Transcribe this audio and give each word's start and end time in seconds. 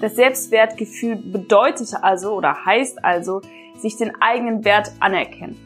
Das 0.00 0.14
Selbstwertgefühl 0.14 1.16
bedeutet 1.16 1.92
also 2.00 2.36
oder 2.36 2.64
heißt 2.64 3.04
also, 3.04 3.42
sich 3.76 3.96
den 3.96 4.12
eigenen 4.20 4.64
Wert 4.64 4.92
anerkennen. 5.00 5.56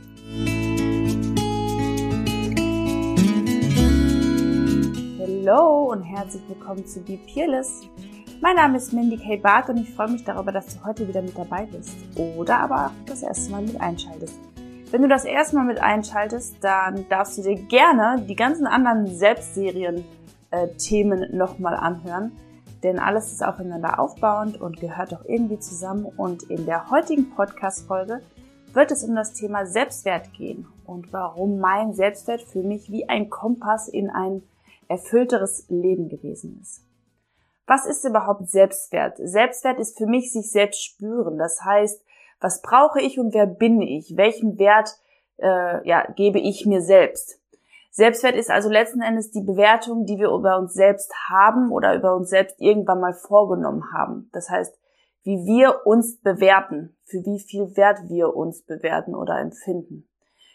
Hallo 5.21 5.93
und 5.93 6.03
herzlich 6.03 6.43
willkommen 6.49 6.87
zu 6.87 7.03
Be 7.03 7.19
Peerless. 7.27 7.83
Mein 8.41 8.57
Name 8.57 8.79
ist 8.79 8.95
Mindy 8.95 9.19
K. 9.19 9.37
Barth 9.37 9.69
und 9.69 9.77
ich 9.77 9.91
freue 9.91 10.09
mich 10.09 10.25
darüber, 10.25 10.51
dass 10.51 10.79
du 10.79 10.83
heute 10.83 11.07
wieder 11.07 11.21
mit 11.21 11.37
dabei 11.37 11.67
bist 11.67 11.95
oder 12.17 12.61
aber 12.61 12.91
das 13.05 13.23
erste 13.23 13.51
Mal 13.51 13.61
mit 13.61 13.79
einschaltest. 13.83 14.41
Wenn 14.91 15.03
du 15.03 15.09
das 15.09 15.27
erste 15.27 15.57
Mal 15.57 15.67
mit 15.67 15.83
einschaltest, 15.83 16.57
dann 16.63 17.07
darfst 17.11 17.37
du 17.37 17.43
dir 17.43 17.57
gerne 17.57 18.25
die 18.27 18.37
ganzen 18.37 18.67
anderen 18.67 19.15
Selbstserien-Themen 19.15 21.23
äh, 21.23 21.37
nochmal 21.37 21.75
anhören 21.75 22.33
denn 22.83 22.99
alles 22.99 23.33
ist 23.33 23.45
aufeinander 23.45 23.99
aufbauend 23.99 24.61
und 24.61 24.81
gehört 24.81 25.15
auch 25.15 25.25
irgendwie 25.25 25.59
zusammen. 25.59 26.05
Und 26.05 26.45
in 26.45 26.67
der 26.67 26.91
heutigen 26.91 27.31
Podcast-Folge 27.31 28.23
wird 28.73 28.91
es 28.91 29.05
um 29.05 29.15
das 29.15 29.35
Thema 29.35 29.67
Selbstwert 29.67 30.33
gehen 30.33 30.67
und 30.85 31.13
warum 31.13 31.59
mein 31.59 31.93
Selbstwert 31.93 32.43
für 32.43 32.63
mich 32.63 32.91
wie 32.91 33.09
ein 33.09 33.31
Kompass 33.31 33.89
in 33.89 34.11
ein 34.11 34.43
erfüllteres 34.89 35.67
Leben 35.69 36.09
gewesen 36.09 36.59
ist. 36.61 36.85
Was 37.67 37.87
ist 37.87 38.05
überhaupt 38.05 38.51
Selbstwert? 38.51 39.19
Selbstwert 39.19 39.79
ist 39.79 39.97
für 39.97 40.07
mich 40.07 40.33
sich 40.33 40.51
selbst 40.51 40.83
spüren. 40.83 41.39
Das 41.39 41.65
heißt, 41.65 42.03
was 42.41 42.61
brauche 42.61 43.01
ich 43.01 43.19
und 43.19 43.33
wer 43.35 43.47
bin 43.47 43.81
ich? 43.81 44.17
Welchen 44.17 44.59
Wert 44.59 44.99
äh, 45.39 45.87
ja, 45.89 46.11
gebe 46.13 46.41
ich 46.41 46.67
mir 46.67 46.83
selbst? 46.83 47.42
Selbstwert 47.95 48.37
ist 48.37 48.51
also 48.51 48.71
letzten 48.71 49.03
Endes 49.03 49.31
die 49.31 49.43
Bewertung, 49.43 50.07
die 50.07 50.17
wir 50.17 50.31
über 50.31 50.57
uns 50.57 50.73
selbst 50.73 51.13
haben 51.29 51.71
oder 51.71 51.95
über 51.95 52.17
uns 52.17 52.31
selbst 52.31 52.59
irgendwann 52.59 53.01
mal 53.01 53.13
vorgenommen 53.13 53.85
haben. 53.93 54.31
Das 54.33 54.49
heißt, 54.49 54.75
wie 55.25 55.45
wir 55.45 55.87
uns 55.87 56.19
bewerten, 56.19 56.97
für 57.05 57.19
wie 57.19 57.39
viel 57.39 57.77
Wert 57.77 57.99
wir 58.09 58.35
uns 58.35 58.65
bewerten 58.65 59.15
oder 59.15 59.39
empfinden. 59.39 60.09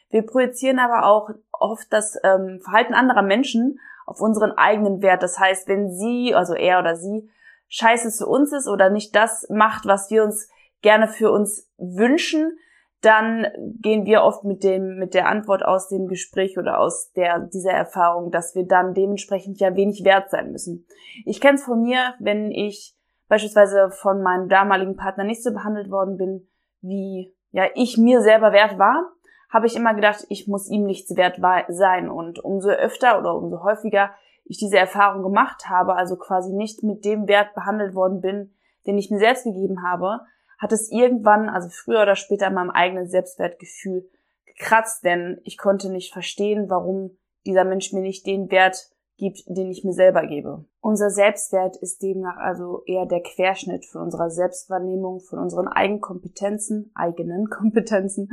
Wir 0.10 0.26
projizieren 0.26 0.80
aber 0.80 1.06
auch 1.06 1.30
oft 1.52 1.86
das 1.94 2.18
ähm, 2.24 2.60
Verhalten 2.64 2.96
anderer 2.96 3.22
Menschen 3.22 3.80
auf 4.08 4.20
unseren 4.20 4.54
eigenen 4.54 5.04
Wert. 5.04 5.22
Das 5.22 5.38
heißt, 5.38 5.68
wenn 5.68 5.92
sie, 5.92 6.34
also 6.34 6.56
er 6.56 6.80
oder 6.80 6.96
sie, 6.96 7.30
scheiße 7.68 8.10
zu 8.10 8.28
uns 8.28 8.52
ist 8.52 8.68
oder 8.68 8.90
nicht 8.90 9.16
das 9.16 9.48
macht, 9.50 9.86
was 9.86 10.10
wir 10.10 10.24
uns 10.24 10.50
gerne 10.82 11.08
für 11.08 11.32
uns 11.32 11.70
wünschen, 11.78 12.58
dann 13.02 13.48
gehen 13.80 14.06
wir 14.06 14.24
oft 14.24 14.44
mit 14.44 14.64
dem, 14.64 14.98
mit 14.98 15.14
der 15.14 15.28
Antwort 15.28 15.64
aus 15.64 15.88
dem 15.88 16.08
Gespräch 16.08 16.58
oder 16.58 16.80
aus 16.80 17.12
der, 17.12 17.40
dieser 17.40 17.72
Erfahrung, 17.72 18.32
dass 18.32 18.56
wir 18.56 18.66
dann 18.66 18.94
dementsprechend 18.94 19.60
ja 19.60 19.76
wenig 19.76 20.04
wert 20.04 20.30
sein 20.30 20.52
müssen. 20.52 20.86
Ich 21.26 21.40
kenne 21.40 21.56
es 21.56 21.64
von 21.64 21.82
mir, 21.84 22.16
wenn 22.20 22.52
ich 22.52 22.96
beispielsweise 23.28 23.92
von 23.92 24.22
meinem 24.24 24.50
damaligen 24.50 24.96
Partner 24.96 25.24
nicht 25.24 25.44
so 25.44 25.54
behandelt 25.54 25.92
worden 25.92 26.18
bin, 26.18 26.48
wie 26.82 27.36
ja 27.52 27.66
ich 27.76 27.98
mir 27.98 28.22
selber 28.22 28.52
wert 28.52 28.80
war, 28.80 29.12
habe 29.50 29.68
ich 29.68 29.76
immer 29.76 29.94
gedacht, 29.94 30.26
ich 30.30 30.48
muss 30.48 30.70
ihm 30.70 30.86
nichts 30.86 31.16
wert 31.16 31.40
sein. 31.70 32.10
Und 32.10 32.44
umso 32.44 32.70
öfter 32.70 33.20
oder 33.20 33.36
umso 33.36 33.64
häufiger 33.64 34.12
ich 34.46 34.58
diese 34.58 34.78
Erfahrung 34.78 35.24
gemacht 35.24 35.70
habe, 35.70 35.96
also 35.96 36.16
quasi 36.18 36.54
nicht 36.54 36.84
mit 36.84 37.06
dem 37.06 37.28
Wert 37.28 37.54
behandelt 37.54 37.96
worden 37.96 38.22
bin, 38.22 38.54
den 38.86 38.98
ich 38.98 39.12
mir 39.12 39.20
selbst 39.20 39.44
gegeben 39.44 39.84
habe, 39.84 40.22
hat 40.58 40.72
es 40.72 40.92
irgendwann, 40.92 41.50
also 41.50 41.70
früher 41.70 42.02
oder 42.02 42.16
später, 42.16 42.48
in 42.48 42.54
meinem 42.54 42.72
eigenen 42.72 43.08
Selbstwertgefühl 43.08 44.10
gekratzt, 44.46 45.04
denn 45.04 45.40
ich 45.44 45.58
konnte 45.58 45.92
nicht 45.92 46.12
verstehen, 46.12 46.70
warum 46.70 47.18
dieser 47.46 47.64
Mensch 47.64 47.94
mir 47.94 48.02
nicht 48.02 48.26
den 48.26 48.50
Wert 48.52 48.90
gibt, 49.18 49.44
den 49.48 49.72
ich 49.72 49.84
mir 49.84 49.94
selber 49.94 50.26
gebe. 50.26 50.66
Unser 50.80 51.10
Selbstwert 51.10 51.76
ist 51.78 52.02
demnach 52.04 52.38
also 52.38 52.84
eher 52.86 53.06
der 53.06 53.22
Querschnitt 53.22 53.86
von 53.86 54.04
unserer 54.04 54.30
Selbstwahrnehmung, 54.30 55.20
von 55.22 55.40
unseren 55.40 55.68
eigenen 55.68 56.02
Kompetenzen, 56.02 56.92
eigenen 56.94 57.50
Kompetenzen 57.50 58.30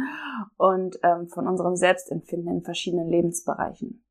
und 0.57 0.99
ähm, 1.03 1.29
von 1.29 1.49
unserem 1.49 1.77
Selbstempfinden 1.77 2.57
in 2.57 2.63
verschiedenen 2.63 3.09
Lebensbereichen. 3.09 4.03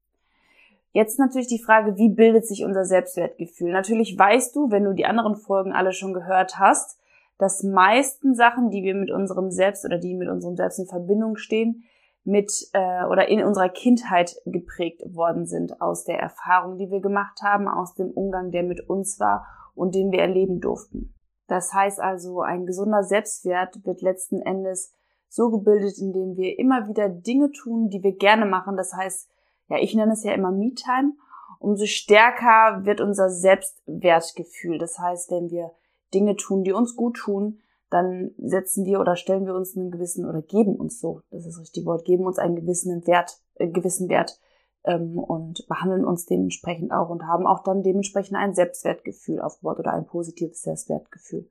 Jetzt 0.91 1.18
natürlich 1.18 1.47
die 1.47 1.62
Frage, 1.62 1.97
wie 1.97 2.09
bildet 2.09 2.46
sich 2.46 2.63
unser 2.63 2.85
Selbstwertgefühl? 2.85 3.72
Natürlich 3.72 4.18
weißt 4.18 4.56
du, 4.56 4.69
wenn 4.69 4.84
du 4.84 4.94
die 4.94 5.06
anderen 5.06 5.35
Folgen 5.35 5.73
alle 5.73 5.91
schon 5.91 6.13
gehört 6.13 6.59
hast, 6.59 7.00
dass 7.43 7.61
meisten 7.61 8.35
Sachen, 8.35 8.69
die 8.69 8.83
wir 8.83 8.95
mit 8.95 9.11
unserem 9.11 9.51
Selbst 9.51 9.83
oder 9.83 9.97
die 9.97 10.15
mit 10.15 10.29
unserem 10.29 10.55
Selbst 10.55 10.79
in 10.79 10.85
Verbindung 10.85 11.35
stehen, 11.35 11.83
mit 12.23 12.69
äh, 12.71 13.03
oder 13.03 13.27
in 13.27 13.43
unserer 13.43 13.67
Kindheit 13.67 14.37
geprägt 14.45 15.01
worden 15.13 15.45
sind 15.45 15.81
aus 15.81 16.05
der 16.05 16.19
Erfahrung, 16.19 16.77
die 16.77 16.89
wir 16.89 17.01
gemacht 17.01 17.41
haben, 17.43 17.67
aus 17.67 17.95
dem 17.95 18.11
Umgang, 18.11 18.51
der 18.51 18.63
mit 18.63 18.89
uns 18.89 19.19
war 19.19 19.45
und 19.75 19.93
den 19.93 20.13
wir 20.13 20.19
erleben 20.19 20.61
durften. 20.61 21.13
Das 21.47 21.73
heißt 21.73 21.99
also, 21.99 22.39
ein 22.39 22.65
gesunder 22.65 23.03
Selbstwert 23.03 23.85
wird 23.85 24.01
letzten 24.01 24.41
Endes 24.41 24.93
so 25.27 25.51
gebildet, 25.51 25.97
indem 25.97 26.37
wir 26.37 26.57
immer 26.57 26.87
wieder 26.87 27.09
Dinge 27.09 27.51
tun, 27.51 27.89
die 27.89 28.03
wir 28.03 28.15
gerne 28.15 28.45
machen. 28.45 28.77
Das 28.77 28.93
heißt, 28.93 29.29
ja, 29.67 29.79
ich 29.79 29.93
nenne 29.95 30.13
es 30.13 30.23
ja 30.23 30.31
immer 30.31 30.51
Me-Time. 30.51 31.11
Umso 31.59 31.87
stärker 31.87 32.85
wird 32.85 33.01
unser 33.01 33.29
Selbstwertgefühl. 33.29 34.77
Das 34.77 34.97
heißt, 34.97 35.29
wenn 35.29 35.49
wir 35.49 35.71
Dinge 36.13 36.35
tun, 36.35 36.63
die 36.63 36.74
uns 36.74 36.96
gut 36.96 37.18
tun, 37.18 37.59
dann 37.90 38.31
setzen 38.38 38.85
wir 38.85 39.00
oder 39.00 39.16
stellen 39.16 39.46
wir 39.46 39.53
uns 39.53 39.78
einen 39.78 39.91
gewissen 39.91 40.25
oder 40.25 40.41
geben 40.41 40.75
uns 40.75 41.00
so, 41.00 41.22
das 41.29 41.41
ist 41.41 41.53
das 41.53 41.62
richtige 41.62 41.85
Wort, 41.85 42.06
geben 42.06 42.25
uns 42.25 42.40
einen 42.40 42.56
gewissen 42.56 43.06
Wert, 43.06 43.38
äh, 43.56 43.68
gewissen 43.68 44.09
Wert 44.09 44.40
ähm, 44.84 45.19
und 45.19 45.68
behandeln 45.68 46.03
uns 46.03 46.25
dementsprechend 46.25 46.91
auch 46.91 47.09
und 47.09 47.28
haben 47.28 47.46
auch 47.46 47.63
dann 47.63 47.84
dementsprechend 47.84 48.35
ein 48.35 48.56
Selbstwertgefühl 48.56 49.40
aufgebaut 49.40 49.79
oder 49.79 49.94
ein 49.94 50.07
positives 50.07 50.63
Selbstwertgefühl. 50.63 51.47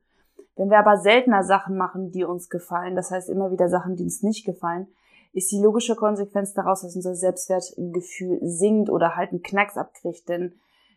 Wenn 0.55 0.69
wir 0.69 0.79
aber 0.79 0.97
seltener 0.97 1.43
Sachen 1.43 1.77
machen, 1.77 2.11
die 2.11 2.25
uns 2.25 2.49
gefallen, 2.49 2.95
das 2.95 3.09
heißt 3.09 3.29
immer 3.29 3.51
wieder 3.51 3.69
Sachen, 3.69 3.95
die 3.95 4.03
uns 4.03 4.21
nicht 4.21 4.45
gefallen, 4.45 4.87
ist 5.31 5.51
die 5.51 5.61
logische 5.61 5.95
Konsequenz 5.95 6.53
daraus, 6.53 6.81
dass 6.81 6.95
unser 6.95 7.15
Selbstwertgefühl 7.15 8.39
sinkt 8.43 8.89
oder 8.89 9.15
halt 9.15 9.31
einen 9.31 9.41
Knacks 9.41 9.77
abkriegt, 9.77 10.29
denn 10.29 10.53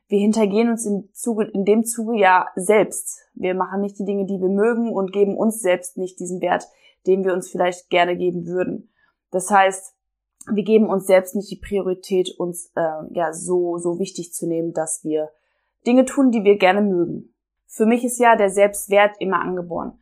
wir 0.09 0.21
hintergehen 0.21 0.71
uns 0.71 0.87
im 0.87 1.09
Zuge, 1.13 1.45
in 1.45 1.65
dem 1.65 1.85
Zuge 1.85 2.17
ja 2.17 2.47
selbst. 2.55 3.23
Wir 3.35 3.55
machen 3.55 3.81
nicht 3.81 3.99
die 3.99 4.05
Dinge, 4.05 4.27
die 4.27 4.41
wir 4.41 4.49
mögen 4.49 4.93
und 4.93 5.13
geben 5.13 5.37
uns 5.37 5.61
selbst 5.61 5.97
nicht 5.97 6.21
diesen 6.21 6.41
Wert, 6.41 6.67
den 7.07 7.25
wir 7.25 7.33
uns 7.33 7.51
vielleicht 7.51 7.91
gerne 7.91 8.17
geben 8.17 8.47
würden. 8.47 8.91
Das 9.31 9.51
heißt, 9.51 9.95
wir 10.53 10.63
geben 10.63 10.89
uns 10.89 11.07
selbst 11.07 11.35
nicht 11.35 11.51
die 11.51 11.61
Priorität, 11.61 12.35
uns 12.39 12.71
äh, 12.77 13.15
ja 13.15 13.33
so 13.33 13.79
so 13.79 13.99
wichtig 13.99 14.33
zu 14.33 14.47
nehmen, 14.47 14.73
dass 14.73 15.03
wir 15.03 15.31
Dinge 15.87 16.05
tun, 16.05 16.31
die 16.31 16.45
wir 16.45 16.57
gerne 16.57 16.83
mögen. 16.83 17.35
Für 17.67 17.87
mich 17.87 18.05
ist 18.05 18.19
ja 18.19 18.37
der 18.37 18.51
Selbstwert 18.51 19.17
immer 19.19 19.41
angeboren. 19.41 19.99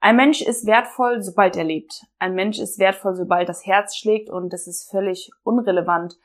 Ein 0.00 0.16
Mensch 0.16 0.42
ist 0.42 0.66
wertvoll, 0.66 1.22
sobald 1.22 1.56
er 1.56 1.64
lebt. 1.64 2.04
Ein 2.18 2.34
Mensch 2.34 2.58
ist 2.58 2.78
wertvoll, 2.78 3.14
sobald 3.14 3.48
das 3.48 3.64
Herz 3.64 3.96
schlägt 3.96 4.28
und 4.28 4.52
es 4.52 4.66
ist 4.66 4.90
völlig 4.90 5.30
unrelevant, 5.44 6.18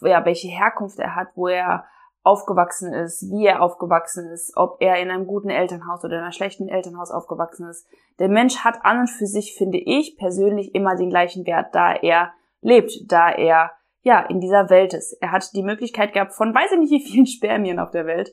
ja, 0.00 0.24
welche 0.24 0.48
Herkunft 0.48 0.98
er 0.98 1.14
hat, 1.14 1.28
wo 1.36 1.46
er 1.46 1.84
aufgewachsen 2.24 2.92
ist, 2.92 3.30
wie 3.30 3.46
er 3.46 3.62
aufgewachsen 3.62 4.30
ist, 4.30 4.56
ob 4.56 4.76
er 4.80 4.96
in 5.00 5.10
einem 5.10 5.26
guten 5.26 5.50
Elternhaus 5.50 6.04
oder 6.04 6.18
in 6.18 6.22
einem 6.22 6.32
schlechten 6.32 6.68
Elternhaus 6.68 7.10
aufgewachsen 7.10 7.68
ist. 7.68 7.86
Der 8.18 8.28
Mensch 8.28 8.58
hat 8.58 8.84
an 8.84 9.00
und 9.00 9.10
für 9.10 9.26
sich, 9.26 9.56
finde 9.56 9.78
ich 9.78 10.16
persönlich, 10.16 10.74
immer 10.74 10.94
den 10.94 11.10
gleichen 11.10 11.46
Wert, 11.46 11.74
da 11.74 11.92
er 11.92 12.32
lebt, 12.60 12.92
da 13.10 13.30
er 13.30 13.72
ja 14.02 14.20
in 14.20 14.40
dieser 14.40 14.70
Welt 14.70 14.94
ist. 14.94 15.14
Er 15.20 15.32
hat 15.32 15.54
die 15.54 15.62
Möglichkeit 15.62 16.12
gehabt 16.12 16.32
von 16.32 16.54
weiß 16.54 16.72
ich 16.72 16.78
nicht 16.78 16.92
wie 16.92 17.10
vielen 17.10 17.26
Spermien 17.26 17.78
auf 17.78 17.90
der 17.90 18.06
Welt, 18.06 18.32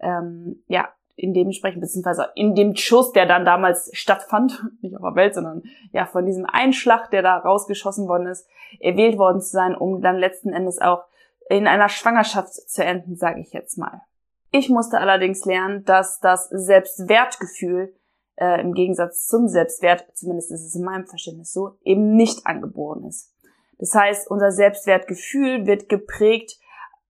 ähm, 0.00 0.62
ja, 0.68 0.88
in 1.16 1.32
dementsprechend, 1.32 1.80
beziehungsweise 1.80 2.28
in 2.34 2.54
dem 2.54 2.76
Schuss, 2.76 3.12
der 3.12 3.24
dann 3.24 3.46
damals 3.46 3.90
stattfand, 3.94 4.64
nicht 4.82 4.94
auf 4.96 5.02
der 5.02 5.14
Welt, 5.14 5.34
sondern 5.34 5.62
ja, 5.92 6.06
von 6.06 6.24
diesem 6.26 6.46
Einschlag, 6.46 7.10
der 7.10 7.22
da 7.22 7.38
rausgeschossen 7.38 8.08
worden 8.08 8.26
ist, 8.26 8.46
erwählt 8.80 9.18
worden 9.18 9.40
zu 9.40 9.50
sein, 9.50 9.74
um 9.74 10.00
dann 10.00 10.16
letzten 10.16 10.52
Endes 10.52 10.80
auch 10.80 11.04
in 11.48 11.66
einer 11.66 11.88
Schwangerschaft 11.88 12.52
zu 12.54 12.84
enden, 12.84 13.16
sage 13.16 13.40
ich 13.40 13.52
jetzt 13.52 13.78
mal. 13.78 14.02
Ich 14.50 14.68
musste 14.68 14.98
allerdings 14.98 15.44
lernen, 15.44 15.84
dass 15.84 16.20
das 16.20 16.48
Selbstwertgefühl 16.48 17.94
äh, 18.36 18.60
im 18.60 18.74
Gegensatz 18.74 19.26
zum 19.26 19.48
Selbstwert, 19.48 20.06
zumindest 20.14 20.50
ist 20.52 20.64
es 20.64 20.74
in 20.74 20.84
meinem 20.84 21.06
Verständnis 21.06 21.52
so, 21.52 21.78
eben 21.84 22.14
nicht 22.14 22.46
angeboren 22.46 23.04
ist. 23.04 23.32
Das 23.78 23.94
heißt, 23.94 24.30
unser 24.30 24.52
Selbstwertgefühl 24.52 25.66
wird 25.66 25.88
geprägt 25.88 26.58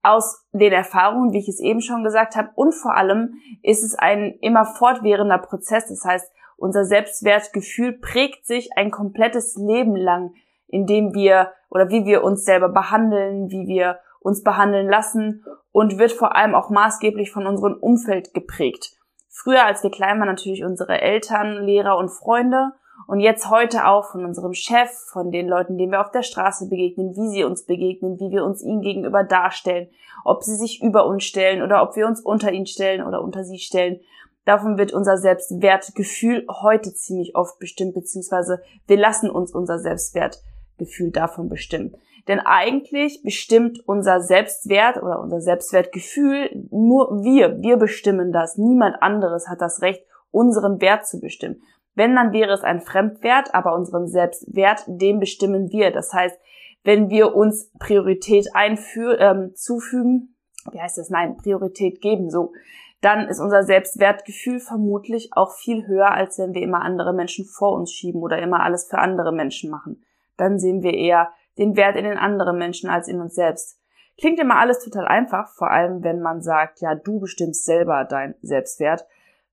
aus 0.03 0.45
den 0.53 0.73
Erfahrungen, 0.73 1.33
wie 1.33 1.39
ich 1.39 1.49
es 1.49 1.61
eben 1.61 1.81
schon 1.81 2.05
gesagt 2.05 2.37
habe, 2.37 2.51
und 2.55 2.73
vor 2.73 2.97
allem 2.97 3.35
ist 3.63 3.83
es 3.83 3.95
ein 3.97 4.35
immer 4.41 4.65
fortwährender 4.65 5.39
Prozess. 5.39 5.89
Das 5.89 6.05
heißt, 6.05 6.31
unser 6.57 6.85
Selbstwertgefühl 6.85 7.93
prägt 7.93 8.47
sich 8.47 8.71
ein 8.77 8.91
komplettes 8.91 9.57
Leben 9.57 9.97
lang, 9.97 10.33
indem 10.69 11.13
wir 11.13 11.53
oder 11.71 11.91
wie 11.91 12.05
wir 12.05 12.23
uns 12.25 12.45
selber 12.45 12.69
behandeln, 12.69 13.51
wie 13.51 13.67
wir 13.67 13.99
uns 14.27 14.43
behandeln 14.43 14.89
lassen 14.89 15.45
und 15.71 15.99
wird 15.99 16.11
vor 16.11 16.35
allem 16.35 16.57
auch 16.57 16.69
maßgeblich 16.69 17.31
von 17.31 17.47
unserem 17.47 17.75
Umfeld 17.75 18.35
geprägt. 18.35 18.91
Früher, 19.29 19.65
als 19.65 19.85
wir 19.85 19.91
klein 19.91 20.19
waren, 20.19 20.29
natürlich 20.29 20.65
unsere 20.65 21.01
Eltern, 21.01 21.65
Lehrer 21.65 21.97
und 21.97 22.09
Freunde 22.09 22.73
und 23.07 23.21
jetzt 23.21 23.51
heute 23.51 23.87
auch 23.87 24.11
von 24.11 24.25
unserem 24.25 24.53
Chef, 24.53 24.91
von 25.13 25.31
den 25.31 25.47
Leuten, 25.47 25.79
denen 25.79 25.93
wir 25.93 26.01
auf 26.01 26.11
der 26.11 26.25
Straße 26.25 26.69
begegnen, 26.69 27.15
wie 27.15 27.29
sie 27.29 27.45
uns 27.45 27.67
begegnen, 27.67 28.19
wie 28.19 28.33
wir 28.33 28.45
uns 28.45 28.65
ihnen 28.65 28.81
gegenüber 28.81 29.23
darstellen, 29.23 29.89
ob 30.25 30.43
sie 30.43 30.57
sich 30.57 30.83
über 30.83 31.07
uns 31.07 31.23
stellen 31.23 31.63
oder 31.63 31.83
ob 31.83 31.95
wir 31.95 32.09
uns 32.09 32.21
unter 32.21 32.51
ihnen 32.51 32.67
stellen 32.67 33.07
oder 33.07 33.23
unter 33.23 33.45
sie 33.45 33.59
stellen. 33.59 34.01
Davon 34.45 34.77
wird 34.79 34.93
unser 34.93 35.19
Selbstwertgefühl 35.19 36.47
heute 36.49 36.93
ziemlich 36.95 37.37
oft 37.37 37.61
bestimmt, 37.61 37.95
beziehungsweise 37.95 38.61
wir 38.89 38.97
lassen 38.97 39.31
uns 39.31 39.55
unser 39.55 39.79
Selbstwertgefühl 39.79 41.13
davon 41.13 41.49
bestimmen. 41.49 41.97
Denn 42.29 42.41
eigentlich 42.41 43.23
bestimmt 43.23 43.81
unser 43.87 44.21
Selbstwert 44.21 44.97
oder 45.03 45.21
unser 45.21 45.41
Selbstwertgefühl 45.41 46.67
nur 46.71 47.23
wir. 47.23 47.63
Wir 47.63 47.77
bestimmen 47.77 48.33
das. 48.33 48.57
Niemand 48.57 49.01
anderes 49.01 49.49
hat 49.49 49.61
das 49.61 49.81
Recht, 49.81 50.03
unseren 50.31 50.81
Wert 50.81 51.07
zu 51.07 51.21
bestimmen. 51.21 51.63
Wenn, 51.95 52.15
dann 52.15 52.33
wäre 52.33 52.53
es 52.53 52.63
ein 52.63 52.81
Fremdwert, 52.81 53.55
aber 53.55 53.75
unseren 53.75 54.07
Selbstwert, 54.07 54.85
den 54.87 55.21
bestimmen 55.21 55.71
wir. 55.71 55.93
Das 55.93 56.13
heißt, 56.13 56.39
wenn 56.85 57.11
wir 57.11 57.35
uns 57.35 57.73
Priorität 57.79 58.49
einführen, 58.55 59.17
ähm, 59.21 59.55
zufügen, 59.55 60.37
wie 60.73 60.81
heißt 60.81 60.99
das? 60.99 61.11
Nein, 61.11 61.37
Priorität 61.37 62.01
geben, 62.01 62.29
so, 62.31 62.53
dann 63.01 63.29
ist 63.29 63.41
unser 63.41 63.63
Selbstwertgefühl 63.63 64.59
vermutlich 64.59 65.31
auch 65.33 65.53
viel 65.53 65.87
höher, 65.87 66.11
als 66.11 66.39
wenn 66.39 66.55
wir 66.55 66.63
immer 66.63 66.83
andere 66.83 67.13
Menschen 67.13 67.45
vor 67.45 67.73
uns 67.73 67.93
schieben 67.93 68.21
oder 68.23 68.39
immer 68.39 68.63
alles 68.63 68.89
für 68.89 68.99
andere 68.99 69.33
Menschen 69.33 69.71
machen. 69.71 70.05
Dann 70.37 70.59
sehen 70.59 70.83
wir 70.83 70.95
eher 70.95 71.31
den 71.59 71.77
Wert 71.77 71.97
in 71.97 72.05
den 72.05 72.19
anderen 72.19 72.59
Menschen 72.59 72.91
als 72.91 73.09
in 73.09 73.21
uns 73.21 73.35
selbst. 73.35 73.79
Klingt 74.19 74.41
immer 74.41 74.57
alles 74.57 74.83
total 74.83 75.07
einfach, 75.07 75.49
vor 75.55 75.71
allem 75.71 76.03
wenn 76.03 76.21
man 76.21 76.41
sagt, 76.41 76.81
ja, 76.81 76.95
du 76.95 77.21
bestimmst 77.21 77.65
selber 77.65 78.05
dein 78.05 78.35
Selbstwert, 78.43 79.05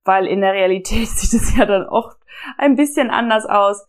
weil 0.06 0.26
in 0.26 0.42
der 0.42 0.54
Realität 0.54 1.08
sieht 1.10 1.42
es 1.42 1.58
ja 1.58 1.66
dann 1.66 1.88
oft 1.88 2.18
ein 2.58 2.76
bisschen 2.76 3.10
anders 3.10 3.46
aus. 3.46 3.86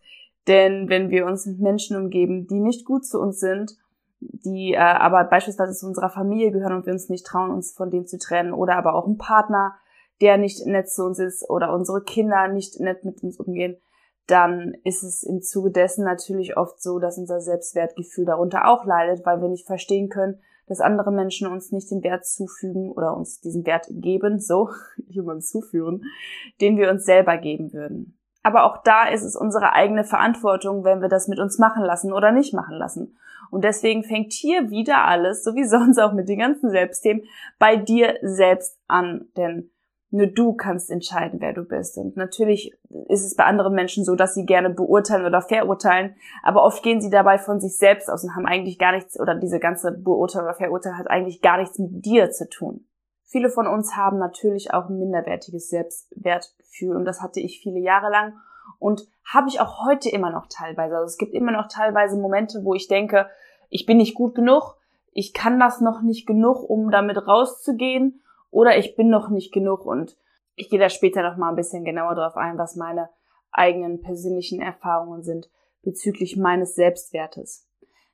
Denn 0.47 0.89
wenn 0.89 1.09
wir 1.09 1.25
uns 1.25 1.45
mit 1.45 1.59
Menschen 1.59 1.97
umgeben, 1.97 2.47
die 2.47 2.59
nicht 2.59 2.85
gut 2.85 3.05
zu 3.05 3.19
uns 3.19 3.39
sind, 3.39 3.77
die 4.19 4.73
äh, 4.73 4.77
aber 4.77 5.23
beispielsweise 5.25 5.73
zu 5.73 5.87
unserer 5.87 6.09
Familie 6.09 6.51
gehören 6.51 6.73
und 6.73 6.85
wir 6.85 6.93
uns 6.93 7.09
nicht 7.09 7.25
trauen, 7.25 7.51
uns 7.51 7.73
von 7.73 7.89
denen 7.89 8.07
zu 8.07 8.17
trennen, 8.17 8.53
oder 8.53 8.75
aber 8.75 8.95
auch 8.95 9.07
ein 9.07 9.17
Partner, 9.17 9.75
der 10.21 10.37
nicht 10.37 10.65
nett 10.65 10.89
zu 10.89 11.03
uns 11.03 11.19
ist, 11.19 11.49
oder 11.49 11.73
unsere 11.73 12.01
Kinder 12.01 12.47
nicht 12.47 12.79
nett 12.79 13.03
mit 13.03 13.21
uns 13.23 13.39
umgehen, 13.39 13.77
dann 14.27 14.75
ist 14.83 15.03
es 15.03 15.23
im 15.23 15.41
Zuge 15.41 15.71
dessen 15.71 16.03
natürlich 16.03 16.57
oft 16.57 16.81
so, 16.81 16.99
dass 16.99 17.17
unser 17.17 17.41
Selbstwertgefühl 17.41 18.25
darunter 18.25 18.67
auch 18.67 18.85
leidet, 18.85 19.25
weil 19.25 19.41
wir 19.41 19.49
nicht 19.49 19.67
verstehen 19.67 20.09
können, 20.09 20.39
dass 20.67 20.81
andere 20.81 21.11
Menschen 21.11 21.47
uns 21.47 21.71
nicht 21.71 21.91
den 21.91 22.03
Wert 22.03 22.25
zufügen 22.25 22.91
oder 22.91 23.15
uns 23.15 23.39
diesen 23.39 23.65
Wert 23.65 23.87
geben, 23.89 24.39
so, 24.39 24.69
immer 25.13 25.39
zuführen, 25.39 26.03
den 26.61 26.77
wir 26.77 26.89
uns 26.89 27.05
selber 27.05 27.37
geben 27.37 27.71
würden. 27.73 28.17
Aber 28.41 28.65
auch 28.65 28.83
da 28.83 29.07
ist 29.07 29.23
es 29.23 29.35
unsere 29.35 29.73
eigene 29.73 30.03
Verantwortung, 30.03 30.83
wenn 30.83 31.01
wir 31.01 31.09
das 31.09 31.27
mit 31.27 31.39
uns 31.39 31.57
machen 31.57 31.83
lassen 31.83 32.13
oder 32.13 32.31
nicht 32.31 32.53
machen 32.53 32.77
lassen. 32.77 33.17
Und 33.49 33.63
deswegen 33.63 34.03
fängt 34.03 34.33
hier 34.33 34.69
wieder 34.69 35.05
alles, 35.05 35.43
so 35.43 35.55
wie 35.55 35.63
sonst 35.67 35.99
auch 35.99 36.13
mit 36.13 36.29
den 36.29 36.39
ganzen 36.39 36.69
Selbstthemen, 36.69 37.23
bei 37.59 37.75
dir 37.75 38.17
selbst 38.21 38.79
an. 38.87 39.27
Denn 39.37 39.71
nur 40.15 40.27
du 40.27 40.53
kannst 40.53 40.89
entscheiden, 40.89 41.41
wer 41.41 41.53
du 41.53 41.63
bist. 41.63 41.97
Und 41.97 42.15
natürlich 42.15 42.73
ist 43.09 43.25
es 43.25 43.35
bei 43.35 43.43
anderen 43.43 43.73
Menschen 43.73 44.05
so, 44.05 44.15
dass 44.15 44.33
sie 44.33 44.45
gerne 44.45 44.69
beurteilen 44.69 45.25
oder 45.25 45.41
verurteilen, 45.41 46.15
aber 46.41 46.63
oft 46.63 46.81
gehen 46.83 47.01
sie 47.01 47.09
dabei 47.09 47.37
von 47.37 47.59
sich 47.59 47.77
selbst 47.77 48.09
aus 48.09 48.23
und 48.23 48.35
haben 48.35 48.45
eigentlich 48.45 48.79
gar 48.79 48.93
nichts, 48.93 49.19
oder 49.19 49.35
diese 49.35 49.59
ganze 49.59 49.91
Beurteilung 49.91 50.47
oder 50.47 50.55
Verurteilung 50.55 50.97
hat 50.97 51.09
eigentlich 51.09 51.41
gar 51.41 51.57
nichts 51.57 51.79
mit 51.79 52.05
dir 52.05 52.31
zu 52.31 52.47
tun. 52.47 52.85
Viele 53.25 53.49
von 53.49 53.67
uns 53.67 53.97
haben 53.97 54.17
natürlich 54.17 54.73
auch 54.73 54.87
ein 54.87 54.97
minderwertiges 54.97 55.69
Selbstwertgefühl 55.69 56.95
und 56.95 57.05
das 57.05 57.21
hatte 57.21 57.41
ich 57.41 57.59
viele 57.59 57.79
Jahre 57.79 58.09
lang 58.09 58.33
und 58.79 59.01
habe 59.25 59.49
ich 59.49 59.59
auch 59.59 59.85
heute 59.85 60.09
immer 60.09 60.31
noch 60.31 60.47
teilweise. 60.47 60.95
Also 60.95 61.07
es 61.07 61.17
gibt 61.17 61.33
immer 61.33 61.51
noch 61.51 61.67
teilweise 61.67 62.17
Momente, 62.17 62.63
wo 62.63 62.73
ich 62.73 62.87
denke, 62.87 63.27
ich 63.69 63.85
bin 63.85 63.97
nicht 63.97 64.15
gut 64.15 64.35
genug, 64.35 64.77
ich 65.11 65.33
kann 65.33 65.59
das 65.59 65.81
noch 65.81 66.01
nicht 66.01 66.25
genug, 66.25 66.69
um 66.69 66.91
damit 66.91 67.27
rauszugehen 67.27 68.21
oder 68.55 68.77
ich 68.77 68.95
bin 68.95 69.09
noch 69.09 69.29
nicht 69.29 69.51
genug 69.53 69.85
und 69.85 70.17
ich 70.55 70.69
gehe 70.69 70.79
da 70.79 70.87
später 70.87 71.21
noch 71.21 71.35
mal 71.35 71.49
ein 71.49 71.57
bisschen 71.57 71.83
genauer 71.83 72.15
drauf 72.15 72.37
ein, 72.37 72.57
was 72.57 72.77
meine 72.77 73.09
eigenen 73.51 73.99
persönlichen 73.99 74.61
Erfahrungen 74.61 75.23
sind 75.23 75.49
bezüglich 75.81 76.37
meines 76.37 76.73
Selbstwertes. 76.73 77.67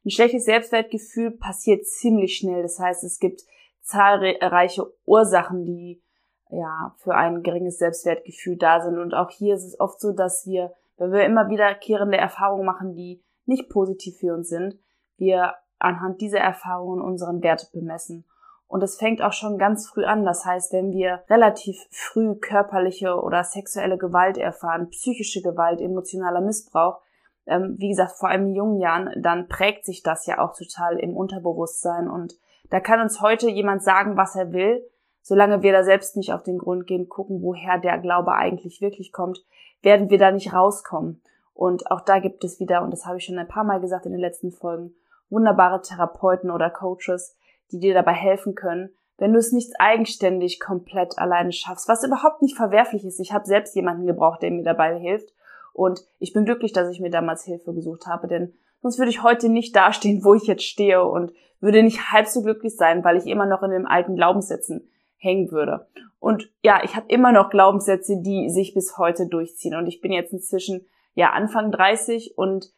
Ein 0.04 0.10
schlechtes 0.10 0.46
Selbstwertgefühl 0.46 1.30
passiert 1.30 1.86
ziemlich 1.86 2.38
schnell. 2.38 2.64
Das 2.64 2.80
heißt, 2.80 3.04
es 3.04 3.20
gibt 3.20 3.44
zahlreiche 3.82 4.92
Ursachen, 5.06 5.64
die 5.64 6.02
ja 6.50 6.96
für 6.98 7.14
ein 7.14 7.44
geringes 7.44 7.78
Selbstwertgefühl 7.78 8.58
da 8.58 8.82
sind. 8.82 8.98
Und 8.98 9.14
auch 9.14 9.30
hier 9.30 9.54
ist 9.54 9.64
es 9.64 9.80
oft 9.80 10.02
so, 10.02 10.12
dass 10.12 10.48
wir, 10.48 10.74
wenn 10.98 11.12
wir 11.12 11.24
immer 11.24 11.50
wiederkehrende 11.50 12.18
Erfahrungen 12.18 12.66
machen, 12.66 12.96
die 12.96 13.24
nicht 13.46 13.70
positiv 13.70 14.18
für 14.18 14.34
uns 14.34 14.50
sind, 14.50 14.80
wir 15.18 15.54
anhand 15.78 16.20
dieser 16.20 16.40
Erfahrungen 16.40 17.00
unseren 17.00 17.44
Wert 17.44 17.70
bemessen. 17.72 18.26
Und 18.72 18.82
es 18.84 18.96
fängt 18.96 19.22
auch 19.22 19.34
schon 19.34 19.58
ganz 19.58 19.90
früh 19.90 20.06
an. 20.06 20.24
Das 20.24 20.46
heißt, 20.46 20.72
wenn 20.72 20.94
wir 20.94 21.24
relativ 21.30 21.76
früh 21.92 22.36
körperliche 22.36 23.22
oder 23.22 23.44
sexuelle 23.44 23.98
Gewalt 23.98 24.38
erfahren, 24.38 24.90
psychische 24.92 25.42
Gewalt, 25.42 25.82
emotionaler 25.82 26.40
Missbrauch, 26.40 27.02
ähm, 27.48 27.76
wie 27.78 27.90
gesagt, 27.90 28.14
vor 28.14 28.30
allem 28.30 28.48
in 28.48 28.56
jungen 28.56 28.80
Jahren, 28.80 29.10
dann 29.22 29.50
prägt 29.50 29.84
sich 29.84 30.04
das 30.04 30.26
ja 30.26 30.40
auch 30.40 30.56
total 30.56 30.98
im 31.00 31.18
Unterbewusstsein. 31.18 32.10
Und 32.10 32.36
da 32.70 32.80
kann 32.80 33.02
uns 33.02 33.20
heute 33.20 33.50
jemand 33.50 33.84
sagen, 33.84 34.16
was 34.16 34.38
er 34.38 34.54
will. 34.54 34.82
Solange 35.22 35.64
wir 35.64 35.74
da 35.74 35.84
selbst 35.84 36.16
nicht 36.16 36.32
auf 36.32 36.44
den 36.44 36.58
Grund 36.58 36.88
gehen, 36.88 37.10
gucken, 37.10 37.42
woher 37.42 37.78
der 37.78 37.98
Glaube 37.98 38.36
eigentlich 38.36 38.80
wirklich 38.80 39.12
kommt, 39.12 39.44
werden 39.82 40.10
wir 40.10 40.18
da 40.18 40.32
nicht 40.32 40.54
rauskommen. 40.54 41.22
Und 41.54 41.92
auch 41.92 42.00
da 42.00 42.20
gibt 42.20 42.46
es 42.46 42.62
wieder, 42.62 42.84
und 42.84 42.92
das 42.92 43.06
habe 43.06 43.18
ich 43.18 43.26
schon 43.26 43.38
ein 43.38 43.50
paar 43.50 43.66
Mal 43.66 43.82
gesagt 43.82 44.06
in 44.06 44.14
den 44.14 44.22
letzten 44.22 44.54
Folgen, 44.54 44.96
wunderbare 45.30 45.82
Therapeuten 45.82 46.50
oder 46.50 46.70
Coaches, 46.70 47.36
die 47.72 47.80
dir 47.80 47.94
dabei 47.94 48.14
helfen 48.14 48.56
können, 48.56 48.90
wenn 49.18 49.34
du 49.34 49.40
es 49.40 49.52
nicht 49.52 49.74
eigenständig 49.80 50.60
komplett 50.60 51.18
alleine 51.20 51.52
schaffst, 51.52 51.88
was 51.88 52.04
überhaupt 52.04 52.42
nicht 52.42 52.56
verwerflich 52.56 53.06
ist. 53.06 53.20
Ich 53.20 53.34
habe 53.34 53.46
selbst 53.46 53.76
jemanden 53.76 54.08
gebraucht, 54.08 54.42
der 54.42 54.52
mir 54.52 54.64
dabei 54.64 54.98
hilft 54.98 55.34
und 55.74 56.02
ich 56.20 56.34
bin 56.34 56.46
glücklich, 56.46 56.74
dass 56.74 56.90
ich 56.90 57.00
mir 57.00 57.12
damals 57.12 57.44
Hilfe 57.44 57.74
gesucht 57.74 58.08
habe, 58.08 58.28
denn 58.28 58.54
sonst 58.82 58.98
würde 58.98 59.12
ich 59.12 59.24
heute 59.24 59.50
nicht 59.50 59.76
dastehen, 59.76 60.24
wo 60.24 60.34
ich 60.34 60.44
jetzt 60.44 60.64
stehe 60.64 61.04
und 61.04 61.34
würde 61.60 61.84
nicht 61.84 62.12
halb 62.12 62.28
so 62.28 62.42
glücklich 62.42 62.76
sein, 62.76 63.04
weil 63.04 63.18
ich 63.18 63.28
immer 63.28 63.46
noch 63.46 63.64
in 63.64 63.72
den 63.72 63.86
alten 63.86 64.16
Glaubenssätzen 64.16 64.90
hängen 65.18 65.52
würde. 65.52 65.88
Und 66.20 66.52
ja, 66.64 66.82
ich 66.84 66.96
habe 66.96 67.06
immer 67.10 67.32
noch 67.32 67.50
Glaubenssätze, 67.50 68.18
die 68.22 68.50
sich 68.50 68.74
bis 68.74 68.98
heute 68.98 69.28
durchziehen 69.28 69.76
und 69.76 69.88
ich 69.88 70.02
bin 70.02 70.12
jetzt 70.12 70.34
inzwischen 70.34 70.86
ja 71.14 71.32
Anfang 71.32 71.72
30 71.72 72.38
und 72.38 72.72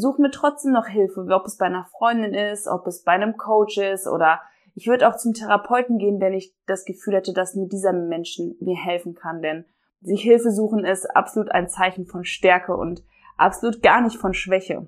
suche 0.00 0.22
mir 0.22 0.30
trotzdem 0.30 0.72
noch 0.72 0.86
Hilfe, 0.86 1.26
ob 1.30 1.46
es 1.46 1.56
bei 1.56 1.66
einer 1.66 1.84
Freundin 1.84 2.34
ist, 2.34 2.66
ob 2.68 2.86
es 2.86 3.02
bei 3.02 3.12
einem 3.12 3.36
Coach 3.36 3.78
ist 3.78 4.06
oder 4.06 4.40
ich 4.74 4.86
würde 4.86 5.08
auch 5.08 5.16
zum 5.16 5.34
Therapeuten 5.34 5.98
gehen, 5.98 6.20
wenn 6.20 6.34
ich 6.34 6.54
das 6.66 6.84
Gefühl 6.84 7.14
hätte, 7.14 7.32
dass 7.32 7.54
nur 7.54 7.68
dieser 7.68 7.92
Menschen 7.92 8.56
mir 8.60 8.76
helfen 8.76 9.14
kann, 9.14 9.42
denn 9.42 9.64
sich 10.00 10.22
Hilfe 10.22 10.52
suchen 10.52 10.84
ist 10.84 11.06
absolut 11.16 11.50
ein 11.50 11.68
Zeichen 11.68 12.06
von 12.06 12.24
Stärke 12.24 12.76
und 12.76 13.02
absolut 13.36 13.82
gar 13.82 14.00
nicht 14.00 14.16
von 14.16 14.34
Schwäche. 14.34 14.86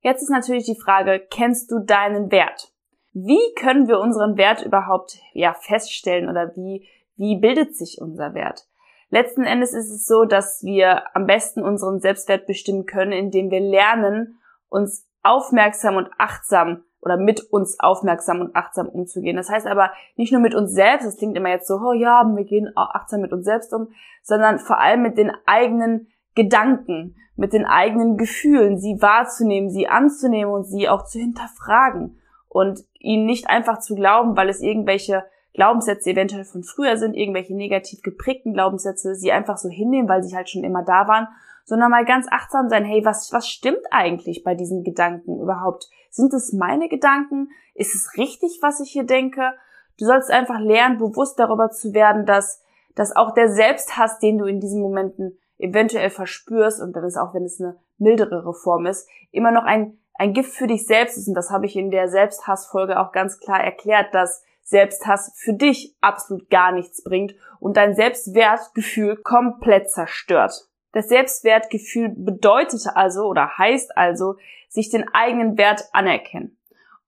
Jetzt 0.00 0.22
ist 0.22 0.30
natürlich 0.30 0.66
die 0.66 0.80
Frage, 0.80 1.20
kennst 1.30 1.70
du 1.70 1.80
deinen 1.80 2.30
Wert? 2.30 2.72
Wie 3.12 3.54
können 3.56 3.88
wir 3.88 3.98
unseren 3.98 4.36
Wert 4.36 4.64
überhaupt 4.64 5.18
ja 5.32 5.54
feststellen 5.54 6.28
oder 6.28 6.54
wie 6.56 6.86
wie 7.16 7.36
bildet 7.36 7.76
sich 7.76 8.00
unser 8.00 8.34
Wert? 8.34 8.66
Letzten 9.10 9.44
Endes 9.44 9.74
ist 9.74 9.90
es 9.90 10.06
so, 10.06 10.24
dass 10.24 10.62
wir 10.62 11.14
am 11.14 11.26
besten 11.26 11.62
unseren 11.62 12.00
Selbstwert 12.00 12.46
bestimmen 12.46 12.86
können, 12.86 13.12
indem 13.12 13.50
wir 13.50 13.60
lernen, 13.60 14.38
uns 14.72 15.06
aufmerksam 15.22 15.96
und 15.96 16.08
achtsam 16.18 16.82
oder 17.00 17.16
mit 17.16 17.40
uns 17.52 17.78
aufmerksam 17.80 18.40
und 18.40 18.56
achtsam 18.56 18.88
umzugehen. 18.88 19.36
Das 19.36 19.50
heißt 19.50 19.66
aber 19.66 19.92
nicht 20.16 20.32
nur 20.32 20.40
mit 20.40 20.54
uns 20.54 20.72
selbst, 20.72 21.06
das 21.06 21.16
klingt 21.16 21.36
immer 21.36 21.50
jetzt 21.50 21.68
so, 21.68 21.74
oh 21.74 21.92
ja, 21.92 22.24
wir 22.24 22.44
gehen 22.44 22.72
achtsam 22.74 23.20
mit 23.20 23.32
uns 23.32 23.44
selbst 23.44 23.72
um, 23.72 23.88
sondern 24.22 24.58
vor 24.58 24.78
allem 24.78 25.02
mit 25.02 25.18
den 25.18 25.32
eigenen 25.46 26.08
Gedanken, 26.34 27.16
mit 27.36 27.52
den 27.52 27.64
eigenen 27.64 28.16
Gefühlen, 28.16 28.78
sie 28.78 29.00
wahrzunehmen, 29.00 29.70
sie 29.70 29.88
anzunehmen 29.88 30.52
und 30.52 30.64
sie 30.64 30.88
auch 30.88 31.04
zu 31.04 31.18
hinterfragen 31.18 32.18
und 32.48 32.84
ihnen 32.98 33.26
nicht 33.26 33.48
einfach 33.48 33.80
zu 33.80 33.94
glauben, 33.94 34.36
weil 34.36 34.48
es 34.48 34.60
irgendwelche 34.60 35.24
Glaubenssätze 35.54 36.10
eventuell 36.10 36.44
von 36.44 36.62
früher 36.62 36.96
sind, 36.96 37.14
irgendwelche 37.14 37.54
negativ 37.54 38.00
geprägten 38.02 38.54
Glaubenssätze, 38.54 39.14
sie 39.14 39.32
einfach 39.32 39.58
so 39.58 39.68
hinnehmen, 39.68 40.08
weil 40.08 40.22
sie 40.22 40.34
halt 40.34 40.48
schon 40.48 40.64
immer 40.64 40.82
da 40.82 41.08
waren 41.08 41.28
sondern 41.64 41.90
mal 41.90 42.04
ganz 42.04 42.26
achtsam 42.30 42.68
sein, 42.68 42.84
hey, 42.84 43.04
was, 43.04 43.32
was 43.32 43.48
stimmt 43.48 43.82
eigentlich 43.90 44.44
bei 44.44 44.54
diesen 44.54 44.84
Gedanken 44.84 45.40
überhaupt? 45.40 45.88
Sind 46.10 46.32
es 46.34 46.52
meine 46.52 46.88
Gedanken? 46.88 47.48
Ist 47.74 47.94
es 47.94 48.16
richtig, 48.16 48.58
was 48.62 48.80
ich 48.80 48.90
hier 48.90 49.04
denke? 49.04 49.52
Du 49.98 50.04
sollst 50.04 50.30
einfach 50.30 50.58
lernen, 50.60 50.98
bewusst 50.98 51.38
darüber 51.38 51.70
zu 51.70 51.94
werden, 51.94 52.26
dass, 52.26 52.62
dass 52.94 53.14
auch 53.14 53.34
der 53.34 53.48
Selbsthass, 53.48 54.18
den 54.18 54.38
du 54.38 54.46
in 54.46 54.60
diesen 54.60 54.82
Momenten 54.82 55.38
eventuell 55.58 56.10
verspürst, 56.10 56.80
und 56.80 56.94
dann 56.96 57.04
ist 57.04 57.16
auch, 57.16 57.34
wenn 57.34 57.44
es 57.44 57.60
eine 57.60 57.78
mildere 57.98 58.52
Form 58.52 58.86
ist, 58.86 59.08
immer 59.30 59.52
noch 59.52 59.64
ein, 59.64 59.98
ein 60.14 60.34
Gift 60.34 60.52
für 60.52 60.66
dich 60.66 60.86
selbst 60.86 61.16
ist. 61.16 61.28
Und 61.28 61.34
das 61.34 61.50
habe 61.50 61.66
ich 61.66 61.76
in 61.76 61.90
der 61.90 62.08
Selbsthassfolge 62.08 62.98
auch 62.98 63.12
ganz 63.12 63.38
klar 63.38 63.62
erklärt, 63.62 64.12
dass 64.12 64.42
Selbsthass 64.62 65.32
für 65.36 65.54
dich 65.54 65.96
absolut 66.00 66.50
gar 66.50 66.72
nichts 66.72 67.02
bringt 67.02 67.34
und 67.60 67.76
dein 67.76 67.94
Selbstwertgefühl 67.94 69.16
komplett 69.16 69.90
zerstört. 69.90 70.68
Das 70.92 71.08
Selbstwertgefühl 71.08 72.10
bedeutet 72.10 72.86
also 72.94 73.24
oder 73.24 73.56
heißt 73.58 73.96
also, 73.96 74.36
sich 74.68 74.90
den 74.90 75.06
eigenen 75.12 75.58
Wert 75.58 75.84
anerkennen. 75.92 76.56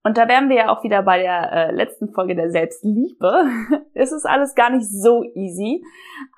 Und 0.07 0.19
da 0.19 0.29
wären 0.29 0.51
wir 0.51 0.57
ja 0.57 0.69
auch 0.69 0.85
wieder 0.85 1.03
bei 1.03 1.19
der 1.19 1.51
äh, 1.51 1.71
letzten 1.73 2.11
Folge 2.11 2.35
der 2.35 2.51
Selbstliebe. 2.51 3.47
es 3.95 4.13
ist 4.13 4.27
alles 4.27 4.55
gar 4.55 4.69
nicht 4.69 4.87
so 4.87 5.25
easy. 5.35 5.83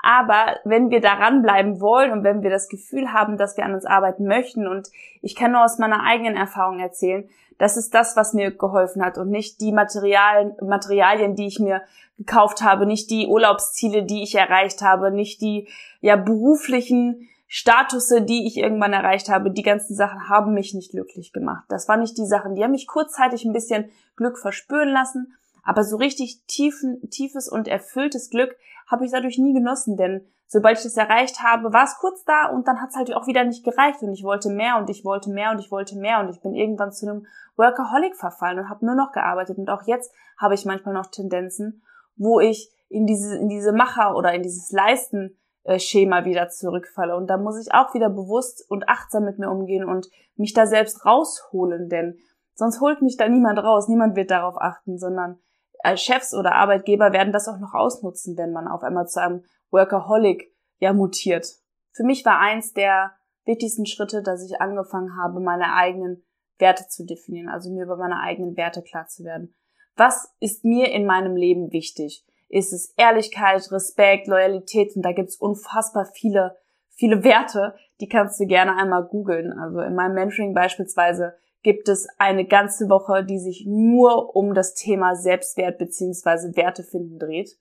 Aber 0.05 0.61
wenn 0.62 0.91
wir 0.91 1.00
daran 1.00 1.43
bleiben 1.43 1.81
wollen 1.81 2.12
und 2.12 2.23
wenn 2.23 2.45
wir 2.45 2.50
das 2.50 2.69
Gefühl 2.69 3.12
haben, 3.12 3.37
dass 3.37 3.57
wir 3.57 3.65
an 3.65 3.75
uns 3.75 3.85
arbeiten 3.85 4.25
möchten, 4.25 4.69
und 4.69 4.88
ich 5.21 5.35
kann 5.35 5.50
nur 5.50 5.65
aus 5.65 5.79
meiner 5.79 6.05
eigenen 6.05 6.37
Erfahrung 6.37 6.79
erzählen, 6.79 7.29
das 7.59 7.76
ist 7.76 7.93
das, 7.93 8.17
was 8.17 8.35
mir 8.35 8.53
geholfen 8.53 9.05
hat 9.05 9.19
und 9.19 9.31
nicht 9.31 9.61
die 9.61 9.73
Materialien, 9.73 10.55
Materialien, 10.62 11.35
die 11.35 11.47
ich 11.47 11.59
mir 11.59 11.83
gekauft 12.19 12.62
habe, 12.62 12.87
nicht 12.87 13.11
die 13.11 13.26
Urlaubsziele, 13.26 14.05
die 14.05 14.23
ich 14.23 14.37
erreicht 14.37 14.81
habe, 14.83 15.11
nicht 15.11 15.41
die 15.41 15.67
ja 16.00 16.15
beruflichen 16.15 17.29
Statusse, 17.49 18.23
die 18.23 18.47
ich 18.47 18.57
irgendwann 18.57 18.93
erreicht 18.93 19.29
habe, 19.29 19.50
die 19.50 19.62
ganzen 19.62 19.95
Sachen 19.95 20.29
haben 20.29 20.53
mich 20.53 20.75
nicht 20.75 20.91
glücklich 20.91 21.33
gemacht. 21.33 21.65
Das 21.69 21.88
waren 21.88 22.00
nicht 22.00 22.19
die 22.19 22.26
Sachen, 22.26 22.55
die 22.55 22.65
haben 22.65 22.73
mich 22.73 22.87
kurzzeitig 22.87 23.45
ein 23.45 23.53
bisschen 23.53 23.91
Glück 24.17 24.38
verspüren 24.38 24.88
lassen, 24.88 25.35
aber 25.62 25.85
so 25.85 25.97
richtig 25.97 26.43
tiefen, 26.47 27.09
tiefes 27.11 27.49
und 27.49 27.69
erfülltes 27.69 28.31
Glück 28.31 28.57
habe 28.88 29.05
ich 29.05 29.12
dadurch 29.12 29.38
nie 29.38 29.53
genossen, 29.53 29.97
denn 29.97 30.26
sobald 30.47 30.79
ich 30.79 30.85
das 30.85 30.97
erreicht 30.97 31.43
habe, 31.43 31.73
war 31.73 31.85
es 31.85 31.97
kurz 31.99 32.25
da 32.25 32.47
und 32.47 32.69
dann 32.69 32.81
hat 32.81 32.91
es 32.91 32.97
halt 32.97 33.12
auch 33.15 33.26
wieder 33.26 33.45
nicht 33.45 33.65
gereicht 33.65 34.03
und 34.03 34.12
ich 34.12 34.23
wollte 34.23 34.50
mehr 34.50 34.76
und 34.79 34.91
ich 34.91 35.05
wollte 35.05 35.31
mehr 35.31 35.50
und 35.50 35.59
ich 35.59 35.71
wollte 35.71 35.97
mehr 35.97 36.21
und 36.21 36.29
ich 36.31 36.41
bin 36.41 36.55
irgendwann 36.55 36.93
zu 36.93 37.09
einem 37.09 37.26
Workaholic 37.57 38.17
verfallen 38.17 38.61
und 38.61 38.69
habe 38.69 38.87
nur 38.87 38.95
noch 38.95 39.12
gearbeitet 39.12 39.59
und 39.59 39.69
auch 39.71 39.87
jetzt 39.87 40.12
habe 40.38 40.55
ich 40.55 40.65
manchmal 40.65 40.95
noch 40.95 41.07
Tendenzen, 41.07 41.83
wo 42.17 42.41
ich 42.41 42.71
in 42.88 43.07
diese 43.07 43.37
in 43.37 43.49
diese 43.49 43.73
Macher 43.73 44.17
oder 44.17 44.33
in 44.35 44.43
dieses 44.43 44.71
Leisten 44.71 45.37
Schema 45.78 46.25
wieder 46.25 46.49
zurückfalle. 46.49 47.16
Und 47.16 47.28
da 47.28 47.37
muss 47.37 47.61
ich 47.61 47.75
auch 47.75 47.94
wieder 47.94 48.08
bewusst 48.08 48.64
und 48.68 48.88
achtsam 48.88 49.25
mit 49.25 49.38
mir 49.38 49.50
umgehen 49.50 49.85
und 49.85 50.08
mich 50.37 50.52
da 50.52 50.66
selbst 50.66 51.04
rausholen, 51.04 51.88
denn 51.88 52.18
sonst 52.54 52.80
holt 52.80 53.02
mich 53.02 53.16
da 53.16 53.28
niemand 53.28 53.58
raus, 53.58 53.88
niemand 53.88 54.16
wird 54.16 54.30
darauf 54.30 54.56
achten, 54.61 54.99
sondern 54.99 55.38
als 55.80 56.02
Chefs 56.02 56.35
oder 56.35 56.54
Arbeitgeber 56.54 57.12
werden 57.12 57.32
das 57.32 57.49
auch 57.49 57.58
noch 57.58 57.75
ausnutzen, 57.75 58.37
wenn 58.37 58.52
man 58.52 58.68
auf 58.68 58.82
einmal 58.82 59.06
zu 59.06 59.20
einem 59.20 59.44
Workaholic 59.70 60.52
ja 60.78 60.92
mutiert. 60.92 61.46
Für 61.92 62.04
mich 62.04 62.25
war 62.25 62.38
eins 62.38 62.73
der 62.73 63.12
wichtigsten 63.44 63.87
Schritte, 63.87 64.23
dass 64.23 64.44
ich 64.44 64.61
angefangen 64.61 65.16
habe, 65.16 65.40
meine 65.40 65.75
eigenen 65.75 66.25
Werte 66.58 66.88
zu 66.88 67.04
definieren, 67.04 67.49
also 67.49 67.70
mir 67.70 67.85
über 67.85 67.96
meine 67.96 68.20
eigenen 68.20 68.56
Werte 68.56 68.82
klar 68.82 69.06
zu 69.06 69.25
werden. 69.25 69.54
Was 69.96 70.35
ist 70.40 70.64
mir 70.64 70.92
in 70.92 71.06
meinem 71.06 71.37
Leben 71.37 71.73
wichtig? 71.73 72.25
Ist 72.49 72.73
es 72.73 72.93
Ehrlichkeit, 72.97 73.71
Respekt, 73.71 74.29
Loyalität 74.29 74.95
und 74.97 75.03
da 75.03 75.12
gibt's 75.12 75.37
unfassbar 75.37 76.07
viele, 76.07 76.57
viele 76.91 77.25
Werte, 77.25 77.75
die 78.00 78.09
kannst 78.09 78.38
du 78.41 78.47
gerne 78.47 78.76
einmal 78.76 79.05
googeln. 79.05 79.53
Also 79.53 79.81
in 79.81 79.95
meinem 79.95 80.15
Mentoring 80.15 80.55
beispielsweise 80.55 81.35
gibt 81.62 81.88
es 81.88 82.09
eine 82.19 82.47
ganze 82.47 82.88
Woche, 82.88 83.25
die 83.25 83.38
sich 83.38 83.65
nur 83.67 84.37
um 84.37 84.55
das 84.55 84.75
Thema 84.75 85.17
Selbstwert 85.17 85.79
beziehungsweise 85.79 86.55
Werte 86.57 86.85
finden 86.85 87.19
dreht. 87.19 87.57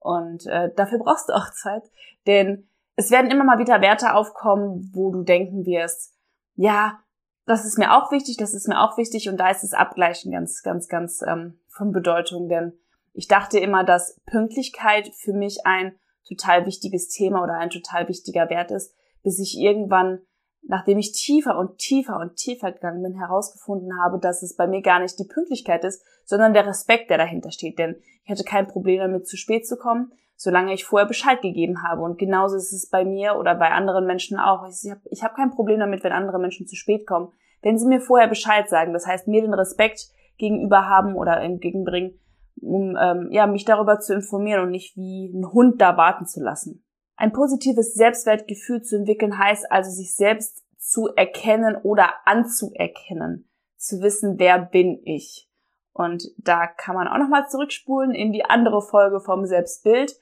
Und 0.00 0.46
äh, 0.46 0.70
dafür 0.74 0.98
brauchst 0.98 1.28
du 1.28 1.34
auch 1.34 1.50
Zeit, 1.52 1.84
denn 2.26 2.66
es 2.96 3.10
werden 3.10 3.30
immer 3.30 3.44
mal 3.44 3.58
wieder 3.58 3.80
Werte 3.80 4.14
aufkommen, 4.14 4.90
wo 4.92 5.10
du 5.10 5.22
denken 5.22 5.66
wirst, 5.66 6.14
ja, 6.56 6.98
das 7.46 7.64
ist 7.64 7.78
mir 7.78 7.92
auch 7.92 8.10
wichtig, 8.10 8.36
das 8.36 8.54
ist 8.54 8.68
mir 8.68 8.80
auch 8.80 8.96
wichtig 8.96 9.28
und 9.28 9.38
da 9.38 9.50
ist 9.50 9.62
das 9.62 9.72
Abgleichen 9.72 10.32
ganz, 10.32 10.62
ganz, 10.62 10.88
ganz 10.88 11.22
ähm, 11.22 11.58
von 11.68 11.92
Bedeutung, 11.92 12.48
denn 12.48 12.72
ich 13.14 13.28
dachte 13.28 13.58
immer, 13.58 13.84
dass 13.84 14.20
Pünktlichkeit 14.26 15.08
für 15.14 15.32
mich 15.32 15.64
ein 15.64 15.96
total 16.26 16.66
wichtiges 16.66 17.08
Thema 17.08 17.42
oder 17.42 17.54
ein 17.54 17.70
total 17.70 18.08
wichtiger 18.08 18.50
Wert 18.50 18.72
ist, 18.72 18.94
bis 19.22 19.38
ich 19.38 19.56
irgendwann, 19.58 20.20
nachdem 20.62 20.98
ich 20.98 21.12
tiefer 21.12 21.56
und 21.56 21.78
tiefer 21.78 22.18
und 22.18 22.36
tiefer 22.36 22.72
gegangen 22.72 23.02
bin, 23.02 23.14
herausgefunden 23.14 23.90
habe, 24.02 24.18
dass 24.18 24.42
es 24.42 24.56
bei 24.56 24.66
mir 24.66 24.82
gar 24.82 24.98
nicht 24.98 25.18
die 25.18 25.28
Pünktlichkeit 25.32 25.84
ist, 25.84 26.04
sondern 26.24 26.54
der 26.54 26.66
Respekt, 26.66 27.08
der 27.08 27.18
dahinter 27.18 27.52
steht. 27.52 27.78
Denn 27.78 27.96
ich 28.24 28.30
hatte 28.30 28.44
kein 28.44 28.66
Problem 28.66 28.98
damit, 28.98 29.28
zu 29.28 29.36
spät 29.36 29.66
zu 29.66 29.76
kommen, 29.76 30.12
solange 30.34 30.74
ich 30.74 30.84
vorher 30.84 31.06
Bescheid 31.06 31.40
gegeben 31.40 31.84
habe. 31.84 32.02
Und 32.02 32.18
genauso 32.18 32.56
ist 32.56 32.72
es 32.72 32.90
bei 32.90 33.04
mir 33.04 33.36
oder 33.36 33.54
bei 33.54 33.70
anderen 33.70 34.06
Menschen 34.06 34.40
auch. 34.40 34.66
Ich 34.68 34.90
habe 34.90 35.00
ich 35.04 35.22
hab 35.22 35.36
kein 35.36 35.50
Problem 35.50 35.78
damit, 35.78 36.02
wenn 36.02 36.12
andere 36.12 36.40
Menschen 36.40 36.66
zu 36.66 36.74
spät 36.74 37.06
kommen, 37.06 37.32
wenn 37.62 37.78
sie 37.78 37.86
mir 37.86 38.00
vorher 38.00 38.28
Bescheid 38.28 38.68
sagen. 38.68 38.92
Das 38.92 39.06
heißt, 39.06 39.28
mir 39.28 39.42
den 39.42 39.54
Respekt 39.54 40.08
gegenüber 40.36 40.88
haben 40.88 41.14
oder 41.14 41.40
entgegenbringen, 41.40 42.18
um 42.60 42.96
ähm, 43.00 43.28
ja, 43.30 43.46
mich 43.46 43.64
darüber 43.64 44.00
zu 44.00 44.14
informieren 44.14 44.62
und 44.62 44.70
nicht 44.70 44.96
wie 44.96 45.32
ein 45.34 45.52
Hund 45.52 45.80
da 45.80 45.96
warten 45.96 46.26
zu 46.26 46.42
lassen. 46.42 46.84
Ein 47.16 47.32
positives 47.32 47.94
Selbstwertgefühl 47.94 48.82
zu 48.82 48.96
entwickeln 48.96 49.38
heißt 49.38 49.70
also, 49.70 49.90
sich 49.90 50.14
selbst 50.16 50.64
zu 50.78 51.08
erkennen 51.14 51.76
oder 51.82 52.10
anzuerkennen, 52.26 53.48
zu 53.76 54.00
wissen, 54.00 54.38
wer 54.38 54.58
bin 54.58 55.00
ich. 55.04 55.48
Und 55.92 56.24
da 56.38 56.66
kann 56.66 56.96
man 56.96 57.06
auch 57.06 57.18
nochmal 57.18 57.48
zurückspulen 57.48 58.14
in 58.14 58.32
die 58.32 58.44
andere 58.44 58.82
Folge 58.82 59.20
vom 59.20 59.46
Selbstbild. 59.46 60.12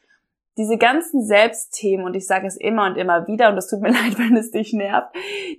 Diese 0.58 0.76
ganzen 0.76 1.24
Selbstthemen, 1.24 2.04
und 2.04 2.14
ich 2.14 2.26
sage 2.26 2.46
es 2.46 2.58
immer 2.58 2.84
und 2.86 2.96
immer 2.96 3.26
wieder, 3.26 3.48
und 3.48 3.56
es 3.56 3.68
tut 3.68 3.80
mir 3.80 3.88
leid, 3.92 4.18
wenn 4.18 4.36
es 4.36 4.50
dich 4.50 4.74
nervt, 4.74 5.14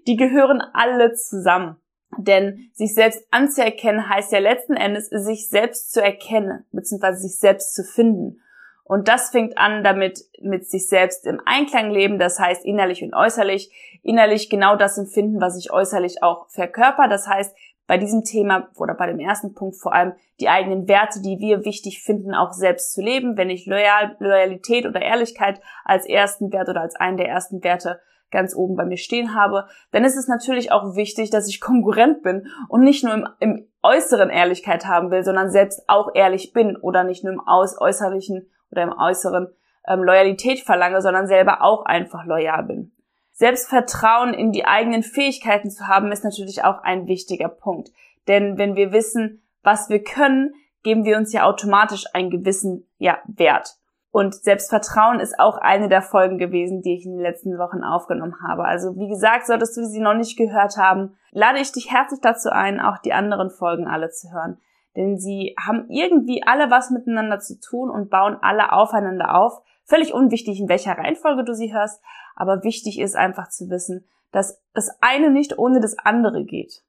die 0.06 0.16
gehören 0.16 0.62
alle 0.74 1.14
zusammen. 1.14 1.78
Denn 2.18 2.70
sich 2.74 2.94
selbst 2.94 3.26
anzuerkennen 3.32 4.10
heißt 4.10 4.32
ja 4.32 4.40
letzten 4.40 4.76
Endes, 4.76 5.10
sich 5.10 5.50
selbst 5.50 5.92
zu 5.92 6.02
erkennen, 6.02 6.66
beziehungsweise 6.72 7.20
sich 7.20 7.40
selbst 7.40 7.74
zu 7.76 7.84
finden. 7.84 8.42
Und 8.84 9.08
das 9.08 9.30
fängt 9.30 9.58
an 9.58 9.84
damit, 9.84 10.20
mit 10.42 10.70
sich 10.70 10.88
selbst 10.88 11.26
im 11.26 11.42
Einklang 11.46 11.90
leben, 11.90 12.20
das 12.20 12.40
heißt 12.40 12.66
innerlich 12.66 13.04
und 13.04 13.14
äußerlich. 13.14 13.72
Innerlich 14.04 14.50
genau 14.50 14.76
das 14.76 14.98
empfinden, 14.98 15.40
was 15.40 15.58
ich 15.58 15.72
äußerlich 15.72 16.22
auch 16.22 16.50
verkörper. 16.50 17.08
Das 17.08 17.28
heißt, 17.28 17.56
bei 17.88 17.98
diesem 17.98 18.24
Thema 18.24 18.70
oder 18.78 18.94
bei 18.94 19.08
dem 19.08 19.20
ersten 19.20 19.54
Punkt 19.54 19.78
vor 19.78 19.94
allem 19.94 20.14
die 20.40 20.50
eigenen 20.50 20.88
Werte, 20.88 21.22
die 21.22 21.40
wir 21.40 21.66
wichtig 21.66 22.02
finden, 22.02 22.34
auch 22.34 22.52
selbst 22.52 22.94
zu 22.94 23.02
leben. 23.02 23.38
Wenn 23.38 23.50
ich 23.50 23.66
Loyal, 23.66 24.16
Loyalität 24.20 24.86
oder 24.86 25.02
Ehrlichkeit 25.02 25.60
als 25.86 26.06
ersten 26.06 26.52
Wert 26.52 26.70
oder 26.70 26.82
als 26.82 26.96
einen 26.96 27.18
der 27.18 27.28
ersten 27.28 27.64
Werte 27.64 28.02
ganz 28.34 28.54
oben 28.54 28.76
bei 28.76 28.84
mir 28.84 28.98
stehen 28.98 29.34
habe, 29.34 29.68
dann 29.92 30.04
ist 30.04 30.18
es 30.18 30.28
natürlich 30.28 30.74
auch 30.74 30.96
wichtig, 30.96 31.30
dass 31.30 31.48
ich 31.48 31.62
konkurrent 31.62 32.22
bin 32.24 32.48
und 32.68 32.84
nicht 32.84 33.06
nur 33.06 33.14
im, 33.14 33.28
im 33.40 33.68
äußeren 33.82 34.30
Ehrlichkeit 34.30 34.86
haben 34.86 35.12
will, 35.12 35.24
sondern 35.24 35.52
selbst 35.52 35.84
auch 35.88 36.10
ehrlich 36.14 36.52
bin 36.52 36.76
oder 36.76 37.06
nicht 37.06 37.24
nur 37.24 37.32
im 37.32 37.40
Aus 37.40 37.80
äußerlichen 37.80 38.50
oder 38.72 38.84
im 38.84 38.94
äußeren 38.94 39.48
ähm, 39.88 40.04
Loyalität 40.04 40.60
verlange, 40.60 41.02
sondern 41.02 41.28
selber 41.28 41.62
auch 41.62 41.86
einfach 41.86 42.26
loyal 42.26 42.64
bin. 42.64 42.92
Selbstvertrauen 43.32 44.34
in 44.34 44.52
die 44.52 44.66
eigenen 44.66 45.04
Fähigkeiten 45.04 45.70
zu 45.70 45.88
haben, 45.88 46.12
ist 46.12 46.24
natürlich 46.24 46.64
auch 46.64 46.84
ein 46.84 47.08
wichtiger 47.08 47.50
Punkt. 47.50 47.90
Denn 48.28 48.58
wenn 48.58 48.76
wir 48.76 48.92
wissen, 48.92 49.42
was 49.64 49.90
wir 49.90 50.04
können, 50.04 50.54
geben 50.84 51.04
wir 51.04 51.18
uns 51.18 51.34
ja 51.34 51.46
automatisch 51.46 52.06
einen 52.14 52.30
gewissen 52.30 52.88
ja, 52.98 53.20
Wert. 53.26 53.76
Und 54.14 54.36
Selbstvertrauen 54.36 55.20
ist 55.20 55.40
auch 55.40 55.58
eine 55.58 55.90
der 55.90 56.04
Folgen 56.04 56.38
gewesen, 56.38 56.84
die 56.84 56.94
ich 56.94 57.04
in 57.04 57.14
den 57.14 57.22
letzten 57.24 57.58
Wochen 57.58 57.84
aufgenommen 57.84 58.36
habe. 58.48 58.64
Also 58.64 58.96
wie 58.96 59.08
gesagt, 59.08 59.48
solltest 59.48 59.76
du 59.76 59.88
sie 59.88 60.02
noch 60.02 60.14
nicht 60.14 60.38
gehört 60.38 60.78
haben, 60.78 61.18
lade 61.32 61.58
ich 61.58 61.72
dich 61.72 61.92
herzlich 61.92 62.22
dazu 62.22 62.52
ein, 62.52 62.80
auch 62.80 63.00
die 63.00 63.12
anderen 63.12 63.50
Folgen 63.50 63.88
alle 63.88 64.12
zu 64.12 64.32
hören. 64.32 64.60
Denn 64.96 65.18
sie 65.18 65.56
haben 65.60 65.90
irgendwie 65.90 66.44
alle 66.46 66.70
was 66.70 66.92
miteinander 66.92 67.40
zu 67.40 67.60
tun 67.60 67.90
und 67.90 68.12
bauen 68.12 68.38
alle 68.40 68.72
aufeinander 68.72 69.34
auf. 69.34 69.64
Völlig 69.84 70.14
unwichtig, 70.14 70.60
in 70.60 70.70
welcher 70.70 70.96
Reihenfolge 70.96 71.44
du 71.44 71.56
sie 71.56 71.74
hörst, 71.74 72.00
aber 72.36 72.64
wichtig 72.64 73.00
ist 73.00 73.16
einfach 73.16 73.50
zu 73.50 73.72
wissen, 73.72 74.06
dass 74.32 74.62
das 74.76 74.96
eine 75.02 75.32
nicht 75.32 75.58
ohne 75.58 75.80
das 75.80 75.98
andere 75.98 76.46
geht. 76.46 76.84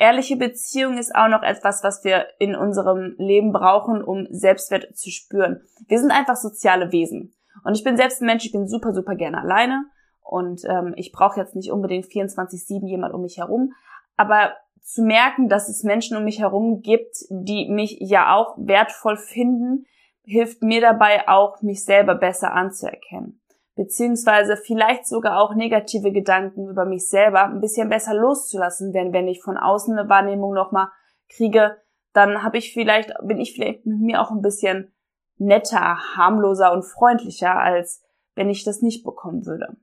Ehrliche 0.00 0.36
Beziehung 0.36 0.96
ist 0.96 1.12
auch 1.12 1.26
noch 1.26 1.42
etwas, 1.42 1.82
was 1.82 2.04
wir 2.04 2.28
in 2.38 2.54
unserem 2.54 3.16
Leben 3.18 3.52
brauchen, 3.52 4.00
um 4.00 4.28
Selbstwert 4.30 4.96
zu 4.96 5.10
spüren. 5.10 5.62
Wir 5.88 5.98
sind 5.98 6.12
einfach 6.12 6.36
soziale 6.36 6.92
Wesen. 6.92 7.34
Und 7.64 7.76
ich 7.76 7.82
bin 7.82 7.96
selbst 7.96 8.22
ein 8.22 8.26
Mensch, 8.26 8.44
ich 8.46 8.52
bin 8.52 8.68
super, 8.68 8.94
super 8.94 9.16
gerne 9.16 9.40
alleine. 9.40 9.86
Und 10.22 10.62
ähm, 10.68 10.94
ich 10.96 11.10
brauche 11.10 11.40
jetzt 11.40 11.56
nicht 11.56 11.72
unbedingt 11.72 12.06
24-7 12.06 12.86
jemand 12.86 13.12
um 13.12 13.22
mich 13.22 13.38
herum. 13.38 13.72
Aber 14.16 14.52
zu 14.82 15.02
merken, 15.02 15.48
dass 15.48 15.68
es 15.68 15.82
Menschen 15.82 16.16
um 16.16 16.22
mich 16.22 16.38
herum 16.38 16.80
gibt, 16.80 17.16
die 17.30 17.68
mich 17.68 17.96
ja 17.98 18.36
auch 18.36 18.54
wertvoll 18.56 19.16
finden, 19.16 19.84
hilft 20.22 20.62
mir 20.62 20.80
dabei 20.80 21.26
auch, 21.26 21.60
mich 21.60 21.84
selber 21.84 22.14
besser 22.14 22.52
anzuerkennen 22.52 23.40
beziehungsweise 23.78 24.56
vielleicht 24.56 25.06
sogar 25.06 25.40
auch 25.40 25.54
negative 25.54 26.10
Gedanken 26.10 26.68
über 26.68 26.84
mich 26.84 27.08
selber 27.08 27.44
ein 27.44 27.60
bisschen 27.60 27.88
besser 27.88 28.12
loszulassen, 28.12 28.92
denn 28.92 29.12
wenn 29.12 29.28
ich 29.28 29.40
von 29.40 29.56
außen 29.56 29.96
eine 29.96 30.08
Wahrnehmung 30.08 30.52
nochmal 30.52 30.88
kriege, 31.28 31.76
dann 32.12 32.42
habe 32.42 32.58
ich 32.58 32.72
vielleicht, 32.72 33.14
bin 33.22 33.38
ich 33.38 33.54
vielleicht 33.54 33.86
mit 33.86 34.00
mir 34.00 34.20
auch 34.20 34.32
ein 34.32 34.42
bisschen 34.42 34.92
netter, 35.36 35.96
harmloser 36.16 36.72
und 36.72 36.82
freundlicher, 36.82 37.54
als 37.54 38.02
wenn 38.34 38.50
ich 38.50 38.64
das 38.64 38.82
nicht 38.82 39.04
bekommen 39.04 39.46
würde. 39.46 39.76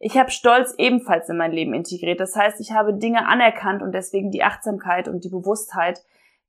Ich 0.00 0.18
habe 0.18 0.32
Stolz 0.32 0.74
ebenfalls 0.76 1.28
in 1.28 1.36
mein 1.36 1.52
Leben 1.52 1.72
integriert. 1.72 2.18
Das 2.18 2.34
heißt, 2.34 2.58
ich 2.58 2.72
habe 2.72 2.94
Dinge 2.94 3.28
anerkannt 3.28 3.80
und 3.80 3.92
deswegen 3.92 4.32
die 4.32 4.42
Achtsamkeit 4.42 5.06
und 5.06 5.22
die 5.22 5.28
Bewusstheit, 5.28 6.02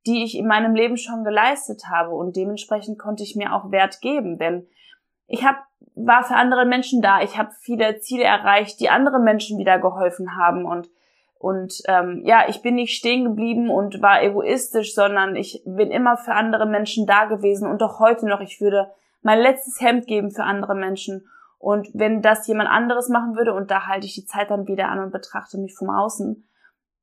die 0.07 0.23
ich 0.23 0.35
in 0.35 0.47
meinem 0.47 0.73
Leben 0.73 0.97
schon 0.97 1.23
geleistet 1.23 1.83
habe 1.91 2.09
und 2.15 2.35
dementsprechend 2.35 2.97
konnte 2.97 3.21
ich 3.21 3.35
mir 3.35 3.53
auch 3.53 3.69
Wert 3.69 4.01
geben, 4.01 4.39
denn 4.39 4.67
ich 5.27 5.45
hab, 5.45 5.57
war 5.95 6.23
für 6.23 6.35
andere 6.35 6.65
Menschen 6.65 7.01
da. 7.01 7.21
Ich 7.21 7.37
habe 7.37 7.51
viele 7.59 7.99
Ziele 7.99 8.23
erreicht, 8.23 8.79
die 8.79 8.89
anderen 8.89 9.23
Menschen 9.23 9.57
wieder 9.59 9.79
geholfen 9.79 10.37
haben. 10.37 10.65
Und 10.65 10.89
Und 11.37 11.81
ähm, 11.87 12.21
ja, 12.23 12.47
ich 12.47 12.61
bin 12.61 12.75
nicht 12.75 12.95
stehen 12.95 13.23
geblieben 13.23 13.69
und 13.69 14.01
war 14.01 14.21
egoistisch, 14.21 14.93
sondern 14.93 15.35
ich 15.35 15.63
bin 15.65 15.89
immer 15.89 16.15
für 16.17 16.33
andere 16.33 16.67
Menschen 16.67 17.07
da 17.07 17.25
gewesen 17.25 17.67
und 17.67 17.81
auch 17.81 17.99
heute 17.99 18.27
noch. 18.27 18.41
Ich 18.41 18.61
würde 18.61 18.91
mein 19.23 19.39
letztes 19.39 19.81
Hemd 19.81 20.05
geben 20.05 20.31
für 20.31 20.43
andere 20.43 20.75
Menschen. 20.75 21.25
Und 21.57 21.89
wenn 21.93 22.21
das 22.21 22.47
jemand 22.47 22.69
anderes 22.69 23.09
machen 23.09 23.35
würde, 23.35 23.53
und 23.53 23.69
da 23.69 23.87
halte 23.87 24.05
ich 24.05 24.15
die 24.15 24.25
Zeit 24.25 24.49
dann 24.49 24.67
wieder 24.67 24.89
an 24.89 24.99
und 24.99 25.11
betrachte 25.11 25.57
mich 25.57 25.75
vom 25.75 25.89
Außen, 25.89 26.47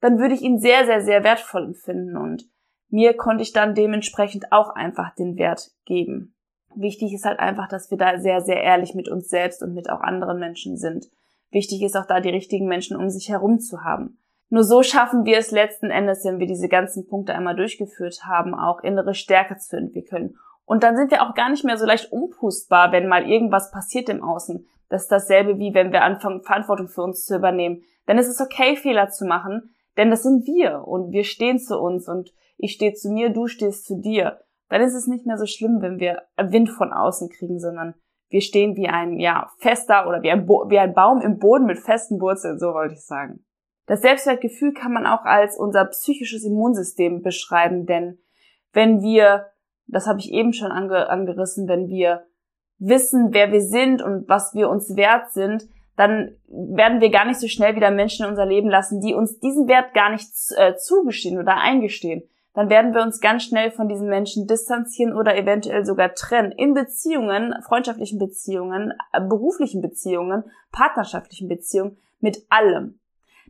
dann 0.01 0.19
würde 0.19 0.35
ich 0.35 0.43
ihn 0.43 0.59
sehr, 0.59 0.85
sehr, 0.87 1.01
sehr 1.01 1.25
wertvoll 1.25 1.65
empfinden. 1.65 2.17
Und 2.17 2.45
mir 2.89 3.17
konnte 3.17 3.43
ich 3.43 3.53
dann 3.53 3.75
dementsprechend 3.75 4.53
auch 4.53 4.71
einfach 4.75 5.15
den 5.15 5.37
Wert 5.37 5.71
geben. 5.85 6.35
Wichtig 6.75 7.13
ist 7.13 7.25
halt 7.25 7.41
einfach, 7.41 7.69
dass 7.69 7.91
wir 7.91 7.99
da 7.99 8.19
sehr, 8.19 8.41
sehr 8.41 8.63
ehrlich 8.63 8.95
mit 8.95 9.09
uns 9.09 9.29
selbst 9.29 9.63
und 9.63 9.75
mit 9.75 9.91
auch 9.91 10.01
anderen 10.01 10.39
Menschen 10.39 10.77
sind. 10.77 11.07
Wichtig 11.51 11.83
ist 11.83 11.97
auch 11.97 12.07
da, 12.07 12.21
die 12.21 12.29
richtigen 12.29 12.67
Menschen 12.67 12.97
um 12.97 13.09
sich 13.09 13.29
herum 13.29 13.59
zu 13.59 13.83
haben. 13.83 14.19
Nur 14.51 14.65
so 14.65 14.83
schaffen 14.83 15.25
wir 15.25 15.39
es 15.39 15.51
letzten 15.51 15.91
Endes, 15.91 16.25
wenn 16.25 16.39
wir 16.39 16.47
diese 16.47 16.69
ganzen 16.69 17.07
Punkte 17.07 17.35
einmal 17.35 17.57
durchgeführt 17.57 18.25
haben, 18.25 18.55
auch 18.55 18.81
innere 18.81 19.15
Stärke 19.15 19.59
zu 19.59 19.77
entwickeln. 19.77 20.37
Und 20.65 20.83
dann 20.83 20.97
sind 20.97 21.11
wir 21.11 21.23
auch 21.23 21.35
gar 21.35 21.51
nicht 21.51 21.65
mehr 21.65 21.79
so 21.79 21.87
leicht 21.87 22.13
umpustbar, 22.13 22.93
wenn 22.93 23.09
mal 23.09 23.29
irgendwas 23.29 23.71
passiert 23.71 24.09
im 24.09 24.23
Außen. 24.23 24.67
Das 24.89 25.03
ist 25.03 25.13
dasselbe 25.13 25.59
wie 25.59 25.75
wenn 25.75 25.93
wir 25.93 26.03
anfangen, 26.03 26.43
Verantwortung 26.43 26.89
für 26.89 27.03
uns 27.03 27.25
zu 27.25 27.37
übernehmen. 27.37 27.83
Denn 28.07 28.19
es 28.19 28.29
ist 28.29 28.41
okay, 28.41 28.77
Fehler 28.77 29.11
zu 29.11 29.27
machen, 29.27 29.71
denn 29.97 30.11
das 30.11 30.23
sind 30.23 30.47
wir 30.47 30.87
und 30.87 31.13
wir 31.13 31.25
stehen 31.25 31.59
zu 31.59 31.79
uns 31.79 32.09
und 32.09 32.33
ich 32.57 32.73
stehe 32.73 32.95
zu 32.95 33.11
mir, 33.11 33.31
du 33.31 33.49
stehst 33.49 33.87
zu 33.87 34.01
dir. 34.01 34.41
Dann 34.69 34.83
ist 34.83 34.95
es 34.95 35.07
nicht 35.07 35.27
mehr 35.27 35.39
so 35.39 35.47
schlimm, 35.47 35.81
wenn 35.81 35.99
wir 35.99 36.23
Wind 36.37 36.71
von 36.71 36.93
außen 36.93 37.31
kriegen, 37.31 37.59
sondern 37.59 37.95
wir 38.29 38.43
stehen 38.43 38.77
wie 38.77 38.89
ein, 38.89 39.19
ja, 39.19 39.51
fester 39.59 40.07
oder 40.07 40.23
wie 40.23 40.31
ein, 40.31 40.45
Bo 40.45 40.67
wie 40.69 40.79
ein 40.79 40.93
Baum 40.93 41.21
im 41.23 41.39
Boden 41.39 41.65
mit 41.65 41.79
festen 41.79 42.21
Wurzeln, 42.21 42.59
so 42.59 42.75
wollte 42.75 42.95
ich 42.95 43.05
sagen. 43.05 43.45
Das 43.87 44.03
Selbstwertgefühl 44.03 44.75
kann 44.75 44.93
man 44.93 45.07
auch 45.07 45.25
als 45.25 45.59
unser 45.59 45.87
psychisches 45.87 46.45
Immunsystem 46.45 47.23
beschreiben, 47.23 47.87
denn 47.87 48.19
wenn 48.73 49.01
wir, 49.01 49.47
das 49.87 50.07
habe 50.07 50.19
ich 50.19 50.31
eben 50.31 50.53
schon 50.53 50.71
ange 50.71 51.09
angerissen, 51.09 51.67
wenn 51.69 51.89
wir 51.89 52.27
wissen, 52.79 53.33
wer 53.33 53.51
wir 53.51 53.63
sind 53.63 54.03
und 54.03 54.29
was 54.29 54.55
wir 54.55 54.69
uns 54.69 54.95
wert 54.95 55.31
sind, 55.33 55.67
dann 55.97 56.37
werden 56.47 57.01
wir 57.01 57.11
gar 57.11 57.25
nicht 57.25 57.41
so 57.41 57.49
schnell 57.49 57.75
wieder 57.75 57.91
Menschen 57.91 58.25
in 58.25 58.31
unser 58.31 58.47
Leben 58.47 58.69
lassen, 58.69 59.01
die 59.01 59.15
uns 59.15 59.41
diesen 59.41 59.67
Wert 59.67 59.95
gar 59.95 60.11
nicht 60.11 60.31
äh, 60.57 60.77
zugestehen 60.77 61.41
oder 61.41 61.57
eingestehen. 61.57 62.23
Dann 62.59 62.71
werden 62.71 62.93
wir 62.93 63.03
uns 63.03 63.21
ganz 63.21 63.45
schnell 63.45 63.71
von 63.71 63.89
diesen 63.89 64.09
Menschen 64.09 64.49
distanzieren 64.49 65.15
oder 65.15 65.37
eventuell 65.37 65.87
sogar 65.87 66.15
trennen. 66.15 66.51
In 66.51 66.75
Beziehungen, 66.75 67.55
freundschaftlichen 67.63 68.19
Beziehungen, 68.19 68.93
äh, 69.13 69.21
beruflichen 69.21 69.81
Beziehungen, 69.81 70.43
partnerschaftlichen 70.73 71.47
Beziehungen, 71.47 71.99
mit 72.19 72.39
allem. 72.49 72.99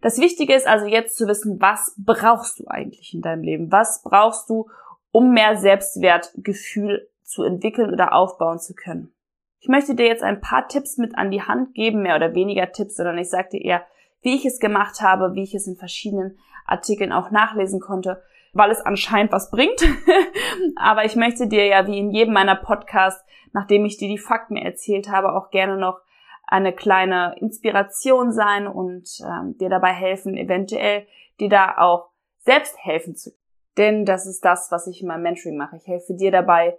Das 0.02 0.18
Wichtige 0.18 0.54
ist 0.54 0.66
also 0.66 0.84
jetzt 0.84 1.16
zu 1.16 1.26
wissen, 1.26 1.58
was 1.58 1.94
brauchst 1.96 2.60
du 2.60 2.66
eigentlich 2.66 3.14
in 3.14 3.22
deinem 3.22 3.44
Leben? 3.44 3.72
Was 3.72 4.02
brauchst 4.02 4.50
du, 4.50 4.68
um 5.10 5.32
mehr 5.32 5.56
Selbstwertgefühl 5.56 7.08
zu 7.22 7.44
entwickeln 7.44 7.90
oder 7.90 8.12
aufbauen 8.12 8.58
zu 8.58 8.74
können? 8.74 9.14
Ich 9.58 9.68
möchte 9.68 9.94
dir 9.94 10.06
jetzt 10.06 10.22
ein 10.22 10.42
paar 10.42 10.68
Tipps 10.68 10.98
mit 10.98 11.16
an 11.16 11.30
die 11.30 11.40
Hand 11.40 11.72
geben, 11.72 12.02
mehr 12.02 12.16
oder 12.16 12.34
weniger 12.34 12.72
Tipps, 12.72 12.96
sondern 12.96 13.16
ich 13.16 13.30
sagte 13.30 13.56
eher, 13.56 13.86
wie 14.20 14.36
ich 14.36 14.44
es 14.44 14.60
gemacht 14.60 15.00
habe, 15.00 15.32
wie 15.32 15.44
ich 15.44 15.54
es 15.54 15.66
in 15.66 15.76
verschiedenen 15.76 16.36
Artikeln 16.66 17.10
auch 17.10 17.30
nachlesen 17.30 17.80
konnte, 17.80 18.22
weil 18.52 18.70
es 18.70 18.80
anscheinend 18.80 19.32
was 19.32 19.50
bringt. 19.50 19.82
Aber 20.76 21.04
ich 21.04 21.16
möchte 21.16 21.46
dir 21.46 21.66
ja 21.66 21.86
wie 21.86 21.98
in 21.98 22.10
jedem 22.10 22.34
meiner 22.34 22.56
Podcasts, 22.56 23.24
nachdem 23.52 23.84
ich 23.84 23.96
dir 23.96 24.08
die 24.08 24.18
Fakten 24.18 24.56
erzählt 24.56 25.08
habe, 25.10 25.34
auch 25.34 25.50
gerne 25.50 25.76
noch 25.76 26.00
eine 26.46 26.72
kleine 26.72 27.36
Inspiration 27.38 28.32
sein 28.32 28.66
und 28.66 29.08
ähm, 29.20 29.56
dir 29.58 29.68
dabei 29.68 29.92
helfen, 29.92 30.36
eventuell 30.36 31.06
dir 31.40 31.48
da 31.50 31.76
auch 31.78 32.10
selbst 32.38 32.76
helfen 32.78 33.14
zu 33.14 33.30
können. 33.30 33.38
Denn 33.76 34.04
das 34.04 34.26
ist 34.26 34.44
das, 34.44 34.72
was 34.72 34.86
ich 34.88 35.02
in 35.02 35.08
meinem 35.08 35.22
Mentoring 35.22 35.56
mache. 35.56 35.76
Ich 35.76 35.86
helfe 35.86 36.14
dir 36.14 36.32
dabei, 36.32 36.76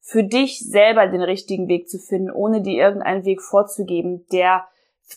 für 0.00 0.24
dich 0.24 0.58
selber 0.58 1.06
den 1.06 1.20
richtigen 1.20 1.68
Weg 1.68 1.88
zu 1.88 1.98
finden, 1.98 2.30
ohne 2.30 2.62
dir 2.62 2.82
irgendeinen 2.82 3.24
Weg 3.24 3.42
vorzugeben, 3.42 4.26
der 4.32 4.66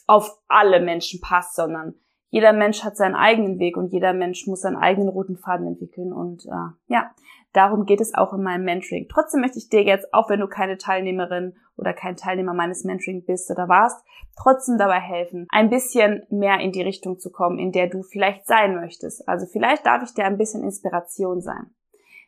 auf 0.05 0.37
alle 0.47 0.79
Menschen 0.81 1.21
passt, 1.21 1.55
sondern 1.55 1.95
jeder 2.33 2.51
Mensch 2.51 2.83
hat 2.83 2.97
seinen 2.97 3.13
eigenen 3.13 3.59
Weg 3.59 3.77
und 3.77 3.93
jeder 3.93 4.11
Mensch 4.11 4.47
muss 4.47 4.61
seinen 4.61 4.75
eigenen 4.75 5.07
roten 5.07 5.37
Faden 5.37 5.67
entwickeln. 5.67 6.11
Und 6.11 6.47
äh, 6.47 6.73
ja, 6.87 7.11
darum 7.53 7.85
geht 7.85 8.01
es 8.01 8.15
auch 8.15 8.33
in 8.33 8.41
meinem 8.41 8.65
Mentoring. 8.65 9.05
Trotzdem 9.07 9.41
möchte 9.41 9.59
ich 9.59 9.69
dir 9.69 9.83
jetzt, 9.83 10.11
auch 10.15 10.31
wenn 10.31 10.39
du 10.39 10.47
keine 10.47 10.79
Teilnehmerin 10.79 11.53
oder 11.77 11.93
kein 11.93 12.15
Teilnehmer 12.15 12.55
meines 12.55 12.85
Mentoring 12.85 13.23
bist 13.23 13.51
oder 13.51 13.69
warst, 13.69 14.03
trotzdem 14.35 14.79
dabei 14.79 14.99
helfen, 14.99 15.45
ein 15.51 15.69
bisschen 15.69 16.23
mehr 16.31 16.59
in 16.59 16.71
die 16.71 16.81
Richtung 16.81 17.19
zu 17.19 17.29
kommen, 17.29 17.59
in 17.59 17.71
der 17.71 17.85
du 17.85 18.01
vielleicht 18.01 18.47
sein 18.47 18.73
möchtest. 18.73 19.29
Also 19.29 19.45
vielleicht 19.45 19.85
darf 19.85 20.01
ich 20.01 20.15
dir 20.15 20.25
ein 20.25 20.39
bisschen 20.39 20.63
Inspiration 20.63 21.39
sein. 21.39 21.69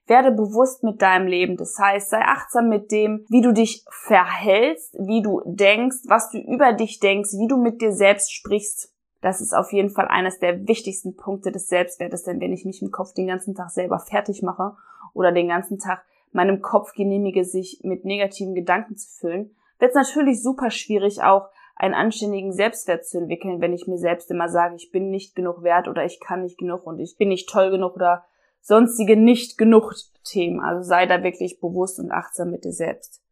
Werde 0.06 0.32
bewusst 0.32 0.84
mit 0.84 1.02
deinem 1.02 1.26
Leben. 1.26 1.58
Das 1.58 1.80
heißt, 1.80 2.12
sei 2.12 2.20
achtsam 2.20 2.70
mit 2.70 2.91
dem, 2.91 3.26
wie 3.30 3.41
du 3.41 3.54
dich 3.54 3.84
verhältst, 3.89 4.94
wie 5.00 5.24
du 5.24 5.41
denkst, 5.46 6.04
was 6.06 6.30
du 6.30 6.38
über 6.38 6.74
dich 6.74 7.00
denkst, 7.00 7.32
wie 7.39 7.48
du 7.48 7.58
mit 7.58 7.82
dir 7.82 7.91
selbst 7.91 8.32
sprichst. 8.32 8.91
Das 9.25 9.41
ist 9.41 9.55
auf 9.55 9.73
jeden 9.73 9.89
Fall 9.89 10.07
eines 10.07 10.38
der 10.38 10.67
wichtigsten 10.67 11.15
Punkte 11.15 11.51
des 11.51 11.67
Selbstwertes, 11.67 12.25
denn 12.25 12.39
wenn 12.39 12.53
ich 12.53 12.63
mich 12.63 12.83
im 12.83 12.91
Kopf 12.91 13.11
den 13.11 13.25
ganzen 13.25 13.55
Tag 13.55 13.71
selber 13.71 13.97
fertig 13.97 14.43
mache 14.43 14.77
oder 15.15 15.31
den 15.31 15.47
ganzen 15.47 15.79
Tag 15.79 16.05
meinem 16.31 16.61
Kopf 16.61 16.93
genehmige, 16.93 17.43
sich 17.43 17.79
mit 17.81 18.05
negativen 18.05 18.53
Gedanken 18.53 18.97
zu 18.97 19.09
füllen, 19.09 19.55
wird 19.79 19.89
es 19.89 19.95
natürlich 19.95 20.43
super 20.43 20.69
schwierig, 20.69 21.23
auch 21.23 21.49
einen 21.75 21.95
anständigen 21.95 22.53
Selbstwert 22.53 23.03
zu 23.03 23.17
entwickeln, 23.17 23.61
wenn 23.61 23.73
ich 23.73 23.88
mir 23.88 23.97
selbst 23.97 24.29
immer 24.29 24.47
sage, 24.47 24.75
ich 24.75 24.91
bin 24.91 25.09
nicht 25.09 25.35
genug 25.35 25.63
wert 25.63 25.88
oder 25.88 26.05
ich 26.05 26.19
kann 26.19 26.43
nicht 26.43 26.59
genug 26.59 26.85
und 26.85 26.99
ich 26.99 27.17
bin 27.17 27.29
nicht 27.29 27.49
toll 27.49 27.71
genug 27.71 27.95
oder 27.95 28.25
sonstige 28.61 29.17
nicht 29.17 29.57
genug 29.57 29.95
Themen. 30.23 30.59
Also 30.59 30.88
sei 30.88 31.07
da 31.07 31.23
wirklich 31.23 31.59
bewusst 31.59 31.99
und 31.99 32.11
achtsam 32.11 32.51
mit 32.51 32.63
dir 32.63 32.73
selbst. 32.73 33.24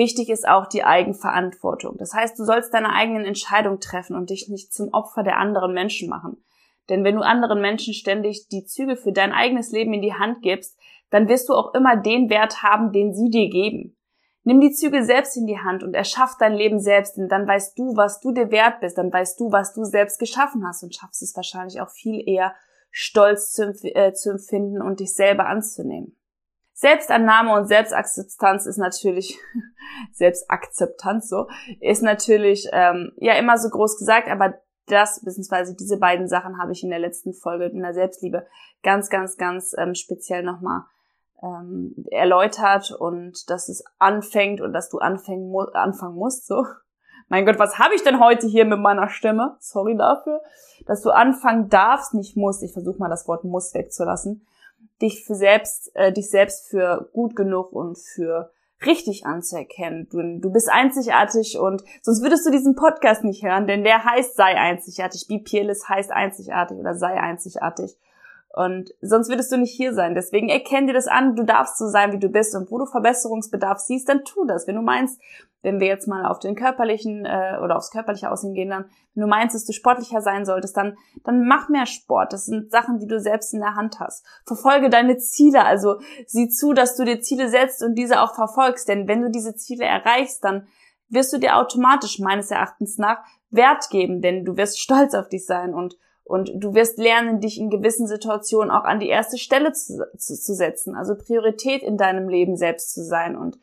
Wichtig 0.00 0.30
ist 0.30 0.48
auch 0.48 0.66
die 0.66 0.82
Eigenverantwortung. 0.82 1.98
Das 1.98 2.14
heißt, 2.14 2.38
du 2.38 2.44
sollst 2.44 2.72
deine 2.72 2.94
eigenen 2.94 3.26
Entscheidungen 3.26 3.80
treffen 3.80 4.16
und 4.16 4.30
dich 4.30 4.48
nicht 4.48 4.72
zum 4.72 4.88
Opfer 4.94 5.22
der 5.22 5.36
anderen 5.36 5.74
Menschen 5.74 6.08
machen. 6.08 6.42
Denn 6.88 7.04
wenn 7.04 7.16
du 7.16 7.20
anderen 7.20 7.60
Menschen 7.60 7.92
ständig 7.92 8.48
die 8.48 8.64
Züge 8.64 8.96
für 8.96 9.12
dein 9.12 9.34
eigenes 9.34 9.72
Leben 9.72 9.92
in 9.92 10.00
die 10.00 10.14
Hand 10.14 10.40
gibst, 10.40 10.78
dann 11.10 11.28
wirst 11.28 11.50
du 11.50 11.52
auch 11.52 11.74
immer 11.74 11.96
den 11.96 12.30
Wert 12.30 12.62
haben, 12.62 12.92
den 12.92 13.12
sie 13.12 13.28
dir 13.28 13.50
geben. 13.50 13.94
Nimm 14.42 14.62
die 14.62 14.72
Züge 14.72 15.04
selbst 15.04 15.36
in 15.36 15.46
die 15.46 15.58
Hand 15.58 15.82
und 15.82 15.92
erschaff 15.92 16.34
dein 16.38 16.54
Leben 16.54 16.80
selbst, 16.80 17.18
denn 17.18 17.28
dann 17.28 17.46
weißt 17.46 17.78
du, 17.78 17.94
was 17.94 18.20
du 18.20 18.32
dir 18.32 18.50
wert 18.50 18.80
bist, 18.80 18.96
dann 18.96 19.12
weißt 19.12 19.38
du, 19.38 19.52
was 19.52 19.74
du 19.74 19.84
selbst 19.84 20.18
geschaffen 20.18 20.66
hast 20.66 20.82
und 20.82 20.94
schaffst 20.94 21.20
es 21.20 21.36
wahrscheinlich 21.36 21.78
auch 21.82 21.90
viel 21.90 22.26
eher 22.26 22.54
Stolz 22.90 23.52
zu, 23.52 23.64
äh, 23.82 24.14
zu 24.14 24.30
empfinden 24.30 24.80
und 24.80 25.00
dich 25.00 25.12
selber 25.12 25.44
anzunehmen. 25.44 26.16
Selbstannahme 26.80 27.52
und 27.52 27.66
Selbstakzeptanz 27.66 28.64
ist 28.64 28.78
natürlich, 28.78 29.38
Selbstakzeptanz 30.12 31.28
so, 31.28 31.46
ist 31.78 32.02
natürlich 32.02 32.70
ähm, 32.72 33.12
ja 33.18 33.34
immer 33.34 33.58
so 33.58 33.68
groß 33.68 33.98
gesagt, 33.98 34.28
aber 34.28 34.54
das, 34.86 35.20
beziehungsweise 35.22 35.76
diese 35.76 35.98
beiden 35.98 36.26
Sachen 36.26 36.58
habe 36.58 36.72
ich 36.72 36.82
in 36.82 36.88
der 36.88 36.98
letzten 36.98 37.34
Folge 37.34 37.66
in 37.66 37.82
der 37.82 37.92
Selbstliebe 37.92 38.46
ganz, 38.82 39.10
ganz, 39.10 39.36
ganz 39.36 39.74
ähm, 39.76 39.94
speziell 39.94 40.42
nochmal 40.42 40.84
ähm, 41.42 41.94
erläutert 42.10 42.92
und 42.92 43.50
dass 43.50 43.68
es 43.68 43.84
anfängt 43.98 44.62
und 44.62 44.72
dass 44.72 44.88
du 44.88 45.00
anfangen, 45.00 45.50
mu 45.50 45.60
anfangen 45.60 46.14
musst, 46.14 46.46
so 46.46 46.64
mein 47.28 47.44
Gott, 47.44 47.58
was 47.58 47.78
habe 47.78 47.94
ich 47.94 48.02
denn 48.02 48.20
heute 48.20 48.46
hier 48.46 48.64
mit 48.64 48.80
meiner 48.80 49.10
Stimme? 49.10 49.56
Sorry 49.60 49.96
dafür. 49.96 50.40
Dass 50.86 51.02
du 51.02 51.10
anfangen 51.10 51.68
darfst, 51.68 52.12
nicht 52.12 52.36
musst. 52.36 52.62
Ich 52.64 52.72
versuche 52.72 52.98
mal 52.98 53.10
das 53.10 53.28
Wort 53.28 53.44
muss 53.44 53.72
wegzulassen. 53.72 54.46
Dich 55.02 55.24
für 55.24 55.34
selbst, 55.34 55.90
äh, 55.94 56.12
dich 56.12 56.30
selbst 56.30 56.68
für 56.68 57.08
gut 57.12 57.36
genug 57.36 57.72
und 57.72 57.98
für 57.98 58.50
richtig 58.84 59.26
anzuerkennen. 59.26 60.08
Du, 60.10 60.20
du 60.40 60.52
bist 60.52 60.70
einzigartig 60.70 61.58
und 61.58 61.82
sonst 62.02 62.22
würdest 62.22 62.46
du 62.46 62.50
diesen 62.50 62.74
Podcast 62.74 63.24
nicht 63.24 63.42
hören, 63.42 63.66
denn 63.66 63.84
der 63.84 64.04
heißt 64.04 64.36
sei 64.36 64.56
einzigartig. 64.56 65.26
Be 65.28 65.38
Peerless 65.38 65.88
heißt 65.88 66.10
einzigartig 66.10 66.78
oder 66.78 66.94
sei 66.94 67.20
einzigartig. 67.20 67.96
Und 68.52 68.90
sonst 69.00 69.28
würdest 69.28 69.52
du 69.52 69.58
nicht 69.58 69.76
hier 69.76 69.94
sein. 69.94 70.16
Deswegen 70.16 70.48
erkenn 70.48 70.88
dir 70.88 70.92
das 70.92 71.06
an, 71.06 71.36
du 71.36 71.44
darfst 71.44 71.78
so 71.78 71.86
sein, 71.86 72.12
wie 72.12 72.18
du 72.18 72.28
bist. 72.28 72.54
Und 72.56 72.70
wo 72.70 72.78
du 72.78 72.86
Verbesserungsbedarf 72.86 73.78
siehst, 73.78 74.08
dann 74.08 74.24
tu 74.24 74.44
das. 74.44 74.66
Wenn 74.66 74.74
du 74.74 74.82
meinst, 74.82 75.20
wenn 75.62 75.78
wir 75.78 75.86
jetzt 75.86 76.08
mal 76.08 76.26
auf 76.26 76.40
den 76.40 76.56
körperlichen 76.56 77.24
äh, 77.24 77.58
oder 77.62 77.76
aufs 77.76 77.92
körperliche 77.92 78.28
Aussehen 78.28 78.54
gehen, 78.54 78.70
dann, 78.70 78.86
wenn 79.14 79.22
du 79.22 79.28
meinst, 79.28 79.54
dass 79.54 79.66
du 79.66 79.72
sportlicher 79.72 80.20
sein 80.20 80.44
solltest, 80.44 80.76
dann, 80.76 80.96
dann 81.22 81.46
mach 81.46 81.68
mehr 81.68 81.86
Sport. 81.86 82.32
Das 82.32 82.46
sind 82.46 82.72
Sachen, 82.72 82.98
die 82.98 83.06
du 83.06 83.20
selbst 83.20 83.54
in 83.54 83.60
der 83.60 83.76
Hand 83.76 84.00
hast. 84.00 84.26
Verfolge 84.44 84.90
deine 84.90 85.18
Ziele. 85.18 85.64
Also 85.64 86.00
sieh 86.26 86.48
zu, 86.48 86.72
dass 86.72 86.96
du 86.96 87.04
dir 87.04 87.20
Ziele 87.20 87.48
setzt 87.48 87.84
und 87.84 87.94
diese 87.94 88.20
auch 88.20 88.34
verfolgst. 88.34 88.88
Denn 88.88 89.06
wenn 89.06 89.22
du 89.22 89.30
diese 89.30 89.54
Ziele 89.54 89.84
erreichst, 89.84 90.42
dann 90.42 90.66
wirst 91.08 91.32
du 91.32 91.38
dir 91.38 91.56
automatisch 91.56 92.18
meines 92.18 92.50
Erachtens 92.50 92.98
nach 92.98 93.18
Wert 93.50 93.90
geben, 93.90 94.22
denn 94.22 94.44
du 94.44 94.56
wirst 94.56 94.80
stolz 94.80 95.14
auf 95.14 95.28
dich 95.28 95.44
sein 95.44 95.74
und 95.74 95.96
und 96.30 96.52
du 96.54 96.74
wirst 96.74 96.96
lernen, 96.98 97.40
dich 97.40 97.58
in 97.58 97.70
gewissen 97.70 98.06
Situationen 98.06 98.70
auch 98.70 98.84
an 98.84 99.00
die 99.00 99.08
erste 99.08 99.36
Stelle 99.36 99.72
zu, 99.72 99.98
zu, 100.16 100.36
zu 100.36 100.54
setzen, 100.54 100.94
also 100.94 101.16
Priorität 101.16 101.82
in 101.82 101.96
deinem 101.96 102.28
Leben 102.28 102.56
selbst 102.56 102.94
zu 102.94 103.02
sein. 103.02 103.36
Und 103.36 103.58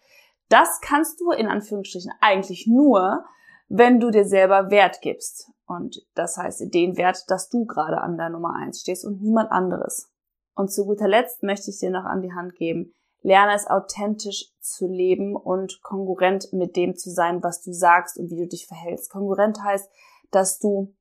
das 0.50 0.82
kannst 0.82 1.22
du 1.22 1.32
in 1.32 1.48
Anführungsstrichen 1.48 2.12
eigentlich 2.20 2.68
nur, 2.68 3.24
wenn 3.70 4.02
du 4.02 4.12
dir 4.12 4.26
selber 4.26 4.70
Wert 4.70 5.00
gibst. 5.00 5.50
Und 5.66 6.06
das 6.14 6.36
heißt 6.36 6.74
den 6.74 6.98
Wert, 6.98 7.24
dass 7.30 7.48
du 7.48 7.66
gerade 7.66 8.02
an 8.02 8.18
der 8.18 8.30
Nummer 8.30 8.54
eins 8.54 8.82
stehst 8.82 9.06
und 9.06 9.22
niemand 9.22 9.50
anderes. 9.50 10.12
Und 10.54 10.70
zu 10.70 10.86
guter 10.86 11.08
Letzt 11.08 11.44
möchte 11.44 11.72
ich 11.72 11.80
dir 11.80 11.90
noch 11.90 12.04
an 12.04 12.22
die 12.22 12.34
Hand 12.34 12.56
geben, 12.56 12.94
lerne 13.22 13.56
es 13.56 13.66
authentisch 13.68 14.52
zu 14.60 14.88
leben 14.88 15.38
und 15.38 15.82
kongruent 15.84 16.52
mit 16.52 16.76
dem 16.76 16.98
zu 16.98 17.12
sein, 17.12 17.42
was 17.44 17.62
du 17.62 17.72
sagst 17.72 18.18
und 18.18 18.30
wie 18.30 18.42
du 18.42 18.48
dich 18.48 18.68
verhältst. 18.68 19.10
Kongruent 19.10 19.64
heißt, 19.64 19.90
dass 20.32 20.60
du 20.60 20.94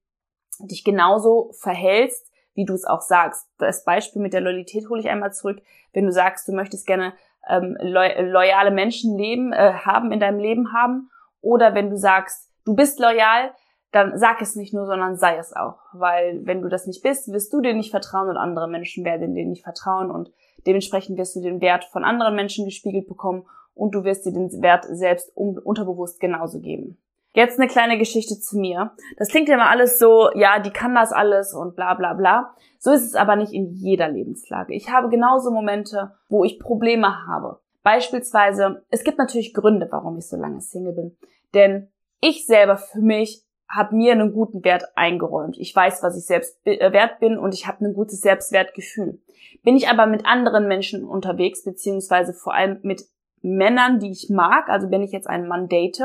dich 0.58 0.84
genauso 0.84 1.52
verhältst, 1.60 2.30
wie 2.54 2.64
du 2.64 2.74
es 2.74 2.84
auch 2.84 3.02
sagst. 3.02 3.48
Das 3.58 3.84
Beispiel 3.84 4.22
mit 4.22 4.32
der 4.32 4.40
Loyalität 4.40 4.88
hole 4.88 5.00
ich 5.00 5.08
einmal 5.08 5.32
zurück. 5.32 5.60
Wenn 5.92 6.06
du 6.06 6.12
sagst, 6.12 6.48
du 6.48 6.52
möchtest 6.52 6.86
gerne 6.86 7.12
ähm, 7.48 7.76
loyale 7.80 8.70
Menschen 8.70 9.16
leben, 9.16 9.52
äh, 9.52 9.72
haben 9.72 10.12
in 10.12 10.20
deinem 10.20 10.38
Leben 10.38 10.72
haben, 10.72 11.10
oder 11.40 11.74
wenn 11.74 11.90
du 11.90 11.96
sagst, 11.96 12.50
du 12.64 12.74
bist 12.74 12.98
loyal, 12.98 13.52
dann 13.92 14.18
sag 14.18 14.42
es 14.42 14.56
nicht 14.56 14.74
nur, 14.74 14.86
sondern 14.86 15.16
sei 15.16 15.36
es 15.36 15.54
auch. 15.54 15.78
Weil 15.92 16.44
wenn 16.44 16.60
du 16.60 16.68
das 16.68 16.86
nicht 16.86 17.02
bist, 17.02 17.32
wirst 17.32 17.52
du 17.52 17.60
dir 17.60 17.72
nicht 17.72 17.90
vertrauen 17.90 18.28
und 18.28 18.36
andere 18.36 18.68
Menschen 18.68 19.04
werden 19.04 19.34
dir 19.34 19.46
nicht 19.46 19.62
vertrauen 19.62 20.10
und 20.10 20.32
dementsprechend 20.66 21.18
wirst 21.18 21.36
du 21.36 21.40
den 21.40 21.60
Wert 21.60 21.84
von 21.84 22.04
anderen 22.04 22.34
Menschen 22.34 22.64
gespiegelt 22.64 23.06
bekommen 23.06 23.46
und 23.74 23.94
du 23.94 24.04
wirst 24.04 24.26
dir 24.26 24.32
den 24.32 24.50
Wert 24.60 24.86
selbst 24.88 25.30
unterbewusst 25.36 26.18
genauso 26.18 26.60
geben. 26.60 26.98
Jetzt 27.37 27.61
eine 27.61 27.68
kleine 27.68 27.99
Geschichte 27.99 28.40
zu 28.40 28.57
mir. 28.57 28.92
Das 29.18 29.29
klingt 29.29 29.51
immer 29.51 29.68
alles 29.68 29.99
so, 29.99 30.31
ja, 30.35 30.59
die 30.59 30.70
kann 30.70 30.94
das 30.94 31.12
alles 31.12 31.53
und 31.53 31.77
bla 31.77 31.92
bla 31.92 32.14
bla. 32.14 32.55
So 32.79 32.92
ist 32.92 33.05
es 33.05 33.14
aber 33.14 33.37
nicht 33.37 33.53
in 33.53 33.75
jeder 33.75 34.09
Lebenslage. 34.09 34.72
Ich 34.72 34.90
habe 34.90 35.11
genauso 35.11 35.51
Momente, 35.51 36.14
wo 36.31 36.44
ich 36.44 36.59
Probleme 36.59 37.27
habe. 37.27 37.61
Beispielsweise, 37.83 38.87
es 38.88 39.05
gibt 39.05 39.18
natürlich 39.18 39.53
Gründe, 39.53 39.87
warum 39.90 40.16
ich 40.16 40.27
so 40.27 40.38
lange 40.38 40.62
Single 40.62 40.94
bin. 40.94 41.18
Denn 41.53 41.92
ich 42.22 42.46
selber 42.46 42.79
für 42.79 43.03
mich 43.03 43.44
habe 43.68 43.94
mir 43.94 44.12
einen 44.12 44.33
guten 44.33 44.64
Wert 44.64 44.85
eingeräumt. 44.96 45.59
Ich 45.59 45.77
weiß, 45.77 46.03
was 46.03 46.16
ich 46.16 46.25
selbst 46.25 46.57
äh, 46.64 46.90
wert 46.90 47.20
bin 47.20 47.37
und 47.37 47.53
ich 47.53 47.66
habe 47.66 47.85
ein 47.85 47.92
gutes 47.92 48.22
Selbstwertgefühl. 48.22 49.20
Bin 49.62 49.77
ich 49.77 49.90
aber 49.90 50.07
mit 50.07 50.25
anderen 50.25 50.68
Menschen 50.68 51.05
unterwegs, 51.05 51.64
beziehungsweise 51.64 52.33
vor 52.33 52.55
allem 52.55 52.79
mit 52.81 53.05
Männern, 53.42 53.99
die 53.99 54.11
ich 54.11 54.31
mag, 54.31 54.70
also 54.70 54.90
wenn 54.90 55.03
ich 55.03 55.12
jetzt 55.12 55.29
einen 55.29 55.49
Mann 55.49 55.68
date 55.68 56.01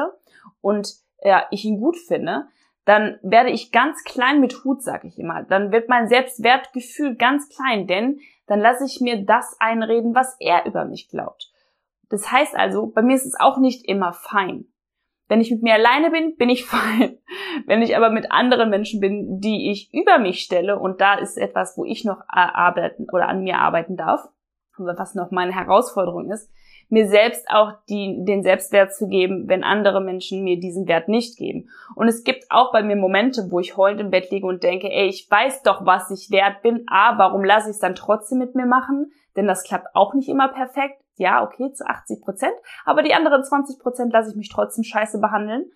und 0.60 1.00
ja, 1.24 1.46
ich 1.52 1.66
ihn 1.66 1.80
gut 1.80 1.98
finde, 1.98 2.48
dann 2.86 3.20
werde 3.22 3.52
ich 3.52 3.72
ganz 3.72 4.04
klein 4.04 4.40
mit 4.40 4.64
Hut, 4.64 4.82
sag 4.82 5.04
ich 5.04 5.20
immer. 5.20 5.44
Dann 5.44 5.72
wird 5.72 5.88
mein 5.88 6.08
Selbstwertgefühl 6.08 7.16
ganz 7.16 7.50
klein, 7.50 7.88
denn 7.88 8.20
dann 8.48 8.60
lasse 8.60 8.86
ich 8.86 9.00
mir 9.02 9.24
das 9.24 9.56
einreden, 9.60 10.16
was 10.16 10.36
er 10.40 10.66
über 10.66 10.86
mich 10.86 11.10
glaubt. 11.10 11.52
Das 12.10 12.32
heißt 12.32 12.56
also, 12.56 12.88
bei 12.88 13.02
mir 13.02 13.16
ist 13.16 13.26
es 13.26 13.40
auch 13.40 13.58
nicht 13.58 13.88
immer 13.88 14.14
fein. 14.14 14.66
Wenn 15.28 15.40
ich 15.40 15.50
mit 15.50 15.64
mir 15.64 15.76
alleine 15.76 16.12
bin, 16.12 16.36
bin 16.36 16.50
ich 16.50 16.66
fein. 16.66 17.18
Wenn 17.66 17.82
ich 17.82 17.96
aber 17.96 18.10
mit 18.10 18.32
anderen 18.32 18.70
Menschen 18.70 19.00
bin, 19.00 19.40
die 19.40 19.72
ich 19.72 19.94
über 19.94 20.18
mich 20.18 20.42
stelle, 20.42 20.78
und 20.78 21.00
da 21.00 21.14
ist 21.14 21.38
etwas, 21.38 21.78
wo 21.78 21.86
ich 21.86 22.04
noch 22.04 22.22
arbeiten 22.28 23.08
oder 23.12 23.30
an 23.30 23.44
mir 23.44 23.60
arbeiten 23.60 23.96
darf, 23.96 24.28
was 24.78 25.16
noch 25.16 25.32
meine 25.32 25.54
Herausforderung 25.54 26.32
ist, 26.32 26.52
mir 26.92 27.08
selbst 27.08 27.50
auch 27.50 27.74
die, 27.90 28.24
den 28.26 28.44
Selbstwert 28.44 28.94
zu 28.94 29.08
geben, 29.08 29.48
wenn 29.48 29.64
andere 29.64 30.02
Menschen 30.02 30.44
mir 30.44 30.60
diesen 30.60 30.88
Wert 30.88 31.08
nicht 31.08 31.38
geben. 31.38 31.70
Und 31.96 32.08
es 32.08 32.24
gibt 32.24 32.46
auch 32.50 32.72
bei 32.72 32.84
mir 32.84 32.96
Momente, 32.96 33.48
wo 33.50 33.60
ich 33.60 33.78
heulend 33.78 34.02
im 34.02 34.12
Bett 34.12 34.30
liege 34.30 34.46
und 34.46 34.62
denke, 34.62 34.92
ey, 34.92 35.08
ich 35.08 35.30
weiß 35.30 35.64
doch, 35.64 35.86
was 35.86 36.12
ich 36.12 36.32
wert 36.32 36.62
bin, 36.62 36.84
a, 36.88 37.18
warum 37.18 37.44
lasse 37.44 37.70
ich 37.70 37.76
es 37.76 37.80
dann 37.80 37.96
trotzdem 37.96 38.40
mit 38.40 38.56
mir 38.56 38.66
machen? 38.66 39.12
Denn 39.36 39.48
das 39.48 39.64
klappt 39.64 39.96
auch 39.96 40.14
nicht 40.14 40.28
immer 40.28 40.50
perfekt 40.50 41.02
ja, 41.22 41.44
okay, 41.44 41.72
zu 41.72 41.86
80 41.86 42.22
Prozent, 42.22 42.54
aber 42.84 43.04
die 43.04 43.14
anderen 43.14 43.44
20 43.44 43.80
Prozent 43.80 44.12
lasse 44.12 44.32
ich 44.32 44.36
mich 44.36 44.50
trotzdem 44.50 44.84
scheiße 44.84 45.20
behandeln. 45.20 45.72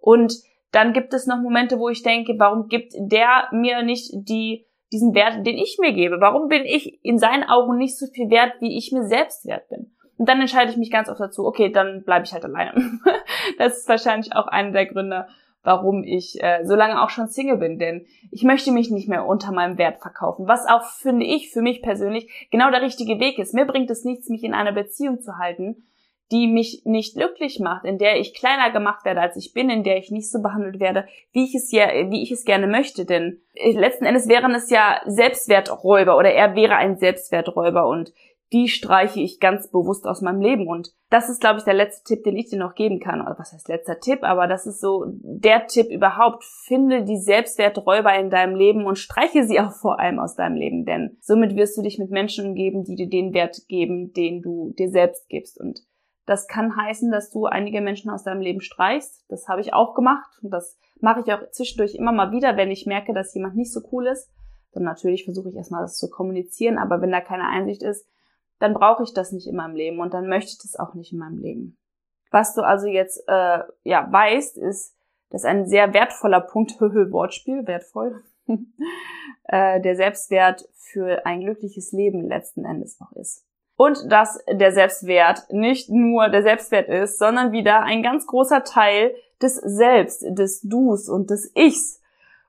Und 0.00 0.34
dann 0.72 0.92
gibt 0.92 1.14
es 1.14 1.26
noch 1.26 1.38
Momente, 1.38 1.78
wo 1.78 1.88
ich 1.88 2.02
denke, 2.02 2.34
warum 2.38 2.68
gibt 2.68 2.92
der 2.98 3.48
mir 3.52 3.82
nicht 3.82 4.10
die, 4.12 4.66
diesen 4.92 5.14
Wert, 5.14 5.46
den 5.46 5.56
ich 5.56 5.78
mir 5.80 5.92
gebe? 5.92 6.20
Warum 6.20 6.48
bin 6.48 6.64
ich 6.64 7.02
in 7.04 7.18
seinen 7.18 7.44
Augen 7.44 7.76
nicht 7.76 7.96
so 7.96 8.06
viel 8.06 8.28
wert, 8.28 8.54
wie 8.60 8.76
ich 8.76 8.92
mir 8.92 9.04
selbst 9.04 9.46
wert 9.46 9.68
bin? 9.68 9.94
Und 10.18 10.28
dann 10.28 10.40
entscheide 10.40 10.70
ich 10.70 10.76
mich 10.76 10.90
ganz 10.90 11.08
oft 11.08 11.20
dazu, 11.20 11.46
okay, 11.46 11.70
dann 11.70 12.02
bleibe 12.02 12.24
ich 12.24 12.32
halt 12.32 12.44
alleine. 12.44 12.72
das 13.58 13.78
ist 13.78 13.88
wahrscheinlich 13.88 14.34
auch 14.34 14.48
einer 14.48 14.72
der 14.72 14.86
Gründe, 14.86 15.26
warum 15.62 16.02
ich 16.04 16.42
äh, 16.42 16.64
so 16.64 16.74
lange 16.74 17.00
auch 17.02 17.10
schon 17.10 17.28
Single 17.28 17.58
bin, 17.58 17.78
denn 17.78 18.06
ich 18.30 18.42
möchte 18.42 18.72
mich 18.72 18.90
nicht 18.90 19.08
mehr 19.08 19.26
unter 19.26 19.52
meinem 19.52 19.78
Wert 19.78 20.00
verkaufen, 20.00 20.48
was 20.48 20.66
auch, 20.66 20.82
finde 20.84 21.24
ich, 21.24 21.50
für 21.50 21.62
mich 21.62 21.82
persönlich 21.82 22.48
genau 22.50 22.70
der 22.70 22.82
richtige 22.82 23.20
Weg 23.20 23.38
ist. 23.38 23.54
Mir 23.54 23.64
bringt 23.64 23.90
es 23.90 24.04
nichts, 24.04 24.28
mich 24.28 24.44
in 24.44 24.54
einer 24.54 24.72
Beziehung 24.72 25.20
zu 25.20 25.38
halten, 25.38 25.84
die 26.30 26.46
mich 26.46 26.82
nicht 26.84 27.16
glücklich 27.16 27.58
macht, 27.58 27.84
in 27.84 27.98
der 27.98 28.20
ich 28.20 28.34
kleiner 28.34 28.70
gemacht 28.70 29.04
werde, 29.04 29.20
als 29.20 29.36
ich 29.36 29.52
bin, 29.54 29.70
in 29.70 29.82
der 29.82 29.96
ich 29.96 30.10
nicht 30.10 30.30
so 30.30 30.42
behandelt 30.42 30.78
werde, 30.78 31.06
wie 31.32 31.44
ich 31.44 31.54
es 31.54 31.72
ja, 31.72 31.86
wie 32.10 32.22
ich 32.22 32.30
es 32.30 32.44
gerne 32.44 32.66
möchte, 32.66 33.04
denn 33.04 33.40
äh, 33.54 33.72
letzten 33.72 34.04
Endes 34.04 34.28
wären 34.28 34.54
es 34.54 34.70
ja 34.70 35.00
Selbstwerträuber 35.06 36.16
oder 36.16 36.32
er 36.32 36.54
wäre 36.54 36.76
ein 36.76 36.96
Selbstwerträuber 36.96 37.86
und 37.86 38.12
die 38.52 38.68
streiche 38.68 39.20
ich 39.20 39.40
ganz 39.40 39.70
bewusst 39.70 40.06
aus 40.06 40.22
meinem 40.22 40.40
Leben. 40.40 40.68
Und 40.68 40.94
das 41.10 41.28
ist, 41.28 41.40
glaube 41.40 41.58
ich, 41.58 41.64
der 41.64 41.74
letzte 41.74 42.14
Tipp, 42.14 42.24
den 42.24 42.36
ich 42.36 42.48
dir 42.48 42.58
noch 42.58 42.74
geben 42.74 42.98
kann. 42.98 43.20
Oder 43.20 43.36
was 43.38 43.52
heißt 43.52 43.68
letzter 43.68 44.00
Tipp? 44.00 44.22
Aber 44.22 44.46
das 44.46 44.66
ist 44.66 44.80
so 44.80 45.04
der 45.06 45.66
Tipp 45.66 45.90
überhaupt. 45.90 46.44
Finde 46.66 47.04
die 47.04 47.18
Selbstwerträuber 47.18 48.14
in 48.18 48.30
deinem 48.30 48.56
Leben 48.56 48.86
und 48.86 48.96
streiche 48.96 49.44
sie 49.44 49.60
auch 49.60 49.72
vor 49.72 50.00
allem 50.00 50.18
aus 50.18 50.34
deinem 50.34 50.56
Leben. 50.56 50.84
Denn 50.86 51.18
somit 51.20 51.56
wirst 51.56 51.76
du 51.76 51.82
dich 51.82 51.98
mit 51.98 52.10
Menschen 52.10 52.48
umgeben, 52.48 52.84
die 52.84 52.96
dir 52.96 53.08
den 53.08 53.34
Wert 53.34 53.56
geben, 53.68 54.12
den 54.12 54.40
du 54.40 54.72
dir 54.78 54.90
selbst 54.90 55.28
gibst. 55.28 55.60
Und 55.60 55.80
das 56.24 56.46
kann 56.46 56.76
heißen, 56.76 57.10
dass 57.10 57.30
du 57.30 57.46
einige 57.46 57.80
Menschen 57.80 58.10
aus 58.10 58.24
deinem 58.24 58.40
Leben 58.40 58.60
streichst. 58.60 59.24
Das 59.28 59.48
habe 59.48 59.60
ich 59.60 59.74
auch 59.74 59.94
gemacht. 59.94 60.30
Und 60.42 60.50
das 60.50 60.78
mache 61.00 61.20
ich 61.20 61.32
auch 61.32 61.50
zwischendurch 61.50 61.94
immer 61.94 62.12
mal 62.12 62.32
wieder, 62.32 62.56
wenn 62.56 62.70
ich 62.70 62.86
merke, 62.86 63.12
dass 63.12 63.34
jemand 63.34 63.56
nicht 63.56 63.72
so 63.72 63.80
cool 63.92 64.06
ist. 64.06 64.30
Dann 64.72 64.84
natürlich 64.84 65.24
versuche 65.24 65.50
ich 65.50 65.56
erstmal 65.56 65.82
das 65.82 65.96
zu 65.96 66.08
kommunizieren. 66.08 66.78
Aber 66.78 67.00
wenn 67.00 67.10
da 67.10 67.20
keine 67.20 67.46
Einsicht 67.46 67.82
ist, 67.82 68.06
dann 68.58 68.74
brauche 68.74 69.02
ich 69.02 69.14
das 69.14 69.32
nicht 69.32 69.46
in 69.46 69.56
meinem 69.56 69.74
Leben 69.74 70.00
und 70.00 70.14
dann 70.14 70.28
möchte 70.28 70.50
ich 70.50 70.58
das 70.58 70.76
auch 70.76 70.94
nicht 70.94 71.12
in 71.12 71.18
meinem 71.18 71.38
Leben. 71.38 71.76
Was 72.30 72.54
du 72.54 72.62
also 72.62 72.86
jetzt 72.86 73.22
äh, 73.26 73.60
ja 73.84 74.08
weißt, 74.10 74.58
ist, 74.58 74.94
dass 75.30 75.44
ein 75.44 75.66
sehr 75.66 75.92
wertvoller 75.94 76.40
Punkt, 76.40 76.72
Wortspiel, 76.80 77.66
wertvoll, 77.66 78.22
äh, 79.44 79.80
der 79.80 79.96
Selbstwert 79.96 80.68
für 80.74 81.24
ein 81.26 81.40
glückliches 81.40 81.92
Leben 81.92 82.28
letzten 82.28 82.64
Endes 82.64 82.98
auch 83.00 83.12
ist. 83.12 83.44
Und 83.76 84.10
dass 84.10 84.44
der 84.50 84.72
Selbstwert 84.72 85.50
nicht 85.50 85.88
nur 85.88 86.28
der 86.28 86.42
Selbstwert 86.42 86.88
ist, 86.88 87.18
sondern 87.18 87.52
wieder 87.52 87.82
ein 87.82 88.02
ganz 88.02 88.26
großer 88.26 88.64
Teil 88.64 89.14
des 89.40 89.54
Selbst, 89.54 90.24
des 90.28 90.62
Dus 90.62 91.08
und 91.08 91.30
des 91.30 91.52
Ichs. 91.54 92.02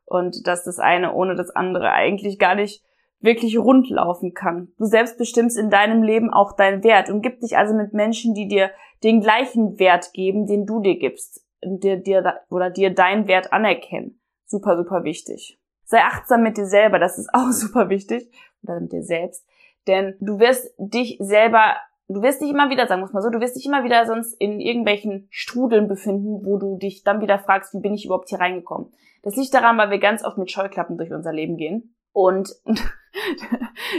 Und 0.05 0.47
dass 0.47 0.63
das 0.63 0.79
eine 0.79 1.13
ohne 1.13 1.35
das 1.35 1.51
andere 1.51 1.91
eigentlich 1.91 2.39
gar 2.39 2.55
nicht 2.55 2.83
wirklich 3.21 3.57
rund 3.57 3.89
laufen 3.89 4.33
kann. 4.33 4.69
Du 4.77 4.85
selbst 4.85 5.17
bestimmst 5.17 5.57
in 5.57 5.69
deinem 5.69 6.03
Leben 6.03 6.31
auch 6.31 6.55
deinen 6.55 6.83
Wert 6.83 7.09
und 7.09 7.21
gib 7.21 7.41
dich 7.41 7.57
also 7.57 7.73
mit 7.73 7.93
Menschen, 7.93 8.33
die 8.33 8.47
dir 8.47 8.71
den 9.03 9.21
gleichen 9.21 9.79
Wert 9.79 10.13
geben, 10.13 10.45
den 10.45 10.65
du 10.65 10.81
dir 10.81 10.97
gibst, 10.97 11.45
dir, 11.63 11.97
dir 11.97 12.41
oder 12.49 12.69
dir 12.69 12.93
deinen 12.93 13.27
Wert 13.27 13.51
anerkennen. 13.51 14.19
Super, 14.45 14.77
super 14.77 15.03
wichtig. 15.03 15.59
Sei 15.83 15.99
achtsam 15.99 16.43
mit 16.43 16.57
dir 16.57 16.65
selber, 16.65 16.99
das 16.99 17.17
ist 17.17 17.29
auch 17.33 17.51
super 17.51 17.89
wichtig, 17.89 18.31
oder 18.63 18.79
mit 18.79 18.91
dir 18.91 19.03
selbst, 19.03 19.45
denn 19.87 20.15
du 20.19 20.39
wirst 20.39 20.73
dich 20.77 21.17
selber, 21.19 21.75
du 22.07 22.21
wirst 22.21 22.41
dich 22.41 22.49
immer 22.49 22.69
wieder, 22.69 22.87
sagen 22.87 23.01
wir 23.01 23.09
mal 23.11 23.21
so, 23.21 23.29
du 23.29 23.39
wirst 23.39 23.55
dich 23.55 23.65
immer 23.65 23.83
wieder 23.83 24.05
sonst 24.05 24.33
in 24.33 24.59
irgendwelchen 24.59 25.27
Strudeln 25.29 25.87
befinden, 25.87 26.45
wo 26.45 26.57
du 26.57 26.77
dich 26.77 27.03
dann 27.03 27.21
wieder 27.21 27.39
fragst, 27.39 27.73
wie 27.73 27.79
bin 27.79 27.93
ich 27.93 28.05
überhaupt 28.05 28.29
hier 28.29 28.39
reingekommen. 28.39 28.91
Das 29.23 29.35
liegt 29.35 29.53
daran, 29.53 29.77
weil 29.77 29.89
wir 29.91 29.99
ganz 29.99 30.23
oft 30.23 30.37
mit 30.37 30.51
Scheuklappen 30.51 30.97
durch 30.97 31.11
unser 31.11 31.33
Leben 31.33 31.57
gehen 31.57 31.95
und 32.11 32.49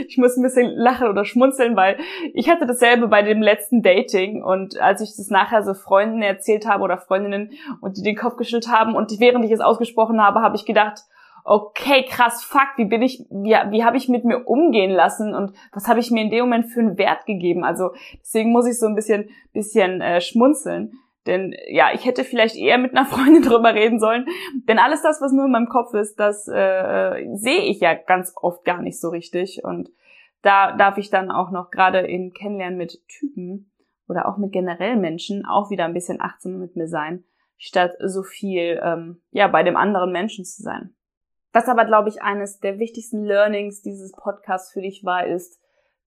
ich 0.07 0.17
muss 0.17 0.37
ein 0.37 0.43
bisschen 0.43 0.71
lachen 0.75 1.07
oder 1.07 1.25
schmunzeln, 1.25 1.75
weil 1.75 1.97
ich 2.33 2.49
hatte 2.49 2.65
dasselbe 2.65 3.07
bei 3.07 3.21
dem 3.21 3.41
letzten 3.41 3.81
Dating 3.81 4.43
und 4.43 4.79
als 4.79 5.01
ich 5.01 5.15
das 5.15 5.29
nachher 5.29 5.63
so 5.63 5.73
Freunden 5.73 6.21
erzählt 6.21 6.67
habe 6.67 6.83
oder 6.83 6.97
Freundinnen 6.97 7.51
und 7.81 7.97
die 7.97 8.03
den 8.03 8.15
Kopf 8.15 8.37
geschüttelt 8.37 8.69
haben 8.69 8.95
und 8.95 9.19
während 9.19 9.45
ich 9.45 9.51
es 9.51 9.59
ausgesprochen 9.59 10.21
habe, 10.21 10.41
habe 10.41 10.55
ich 10.55 10.65
gedacht, 10.65 11.03
okay, 11.43 12.05
krass, 12.07 12.43
fuck, 12.43 12.69
wie 12.77 12.85
bin 12.85 13.01
ich, 13.01 13.25
wie, 13.29 13.55
wie 13.71 13.83
habe 13.83 13.97
ich 13.97 14.09
mit 14.09 14.25
mir 14.25 14.47
umgehen 14.47 14.91
lassen 14.91 15.33
und 15.33 15.53
was 15.71 15.87
habe 15.87 15.99
ich 15.99 16.11
mir 16.11 16.21
in 16.21 16.29
dem 16.29 16.41
Moment 16.41 16.67
für 16.67 16.79
einen 16.79 16.97
Wert 16.97 17.25
gegeben? 17.25 17.63
Also 17.63 17.91
deswegen 18.21 18.51
muss 18.51 18.67
ich 18.67 18.79
so 18.79 18.85
ein 18.85 18.95
bisschen, 18.95 19.29
bisschen 19.53 20.01
äh, 20.01 20.21
schmunzeln. 20.21 20.93
Denn 21.27 21.55
ja, 21.67 21.89
ich 21.93 22.05
hätte 22.05 22.23
vielleicht 22.23 22.55
eher 22.55 22.77
mit 22.77 22.95
einer 22.95 23.05
Freundin 23.09 23.43
drüber 23.43 23.73
reden 23.73 23.99
sollen. 23.99 24.25
Denn 24.67 24.79
alles 24.79 25.01
das, 25.01 25.21
was 25.21 25.31
nur 25.31 25.45
in 25.45 25.51
meinem 25.51 25.69
Kopf 25.69 25.93
ist, 25.93 26.19
das 26.19 26.47
äh, 26.47 27.27
sehe 27.35 27.61
ich 27.61 27.79
ja 27.79 27.93
ganz 27.93 28.33
oft 28.35 28.65
gar 28.65 28.81
nicht 28.81 28.99
so 28.99 29.09
richtig. 29.09 29.63
Und 29.63 29.89
da 30.41 30.75
darf 30.75 30.97
ich 30.97 31.09
dann 31.09 31.31
auch 31.31 31.51
noch 31.51 31.69
gerade 31.69 31.99
in 31.99 32.33
Kennenlernen 32.33 32.77
mit 32.77 32.99
Typen 33.07 33.71
oder 34.07 34.27
auch 34.27 34.37
mit 34.37 34.51
generell 34.51 34.97
Menschen 34.97 35.45
auch 35.45 35.69
wieder 35.69 35.85
ein 35.85 35.93
bisschen 35.93 36.19
achtsam 36.19 36.59
mit 36.59 36.75
mir 36.75 36.87
sein, 36.87 37.23
statt 37.57 37.93
so 37.99 38.23
viel 38.23 38.81
ähm, 38.83 39.21
ja 39.29 39.47
bei 39.47 39.63
dem 39.63 39.77
anderen 39.77 40.11
Menschen 40.11 40.43
zu 40.43 40.63
sein. 40.63 40.95
Was 41.53 41.67
aber, 41.67 41.85
glaube 41.85 42.09
ich, 42.09 42.21
eines 42.21 42.59
der 42.59 42.79
wichtigsten 42.79 43.23
Learnings 43.23 43.81
dieses 43.81 44.13
Podcasts 44.13 44.71
für 44.71 44.81
dich 44.81 45.03
war, 45.03 45.27
ist, 45.27 45.60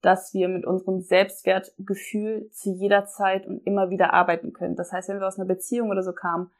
dass 0.05 0.35
wir 0.35 0.49
mit 0.49 0.67
unserem 0.67 1.01
Selbstwertgefühl 1.01 2.51
zu 2.51 2.71
jeder 2.71 3.07
Zeit 3.07 3.47
und 3.47 3.67
immer 3.67 3.91
wieder 3.91 4.13
arbeiten 4.13 4.53
können. 4.53 4.77
Das 4.77 4.93
heißt, 4.93 5.09
wenn 5.09 5.21
wir 5.21 5.27
aus 5.27 5.39
einer 5.39 5.49
Beziehung 5.49 5.91
oder 5.91 6.03
so 6.03 6.13
kamen, 6.13 6.51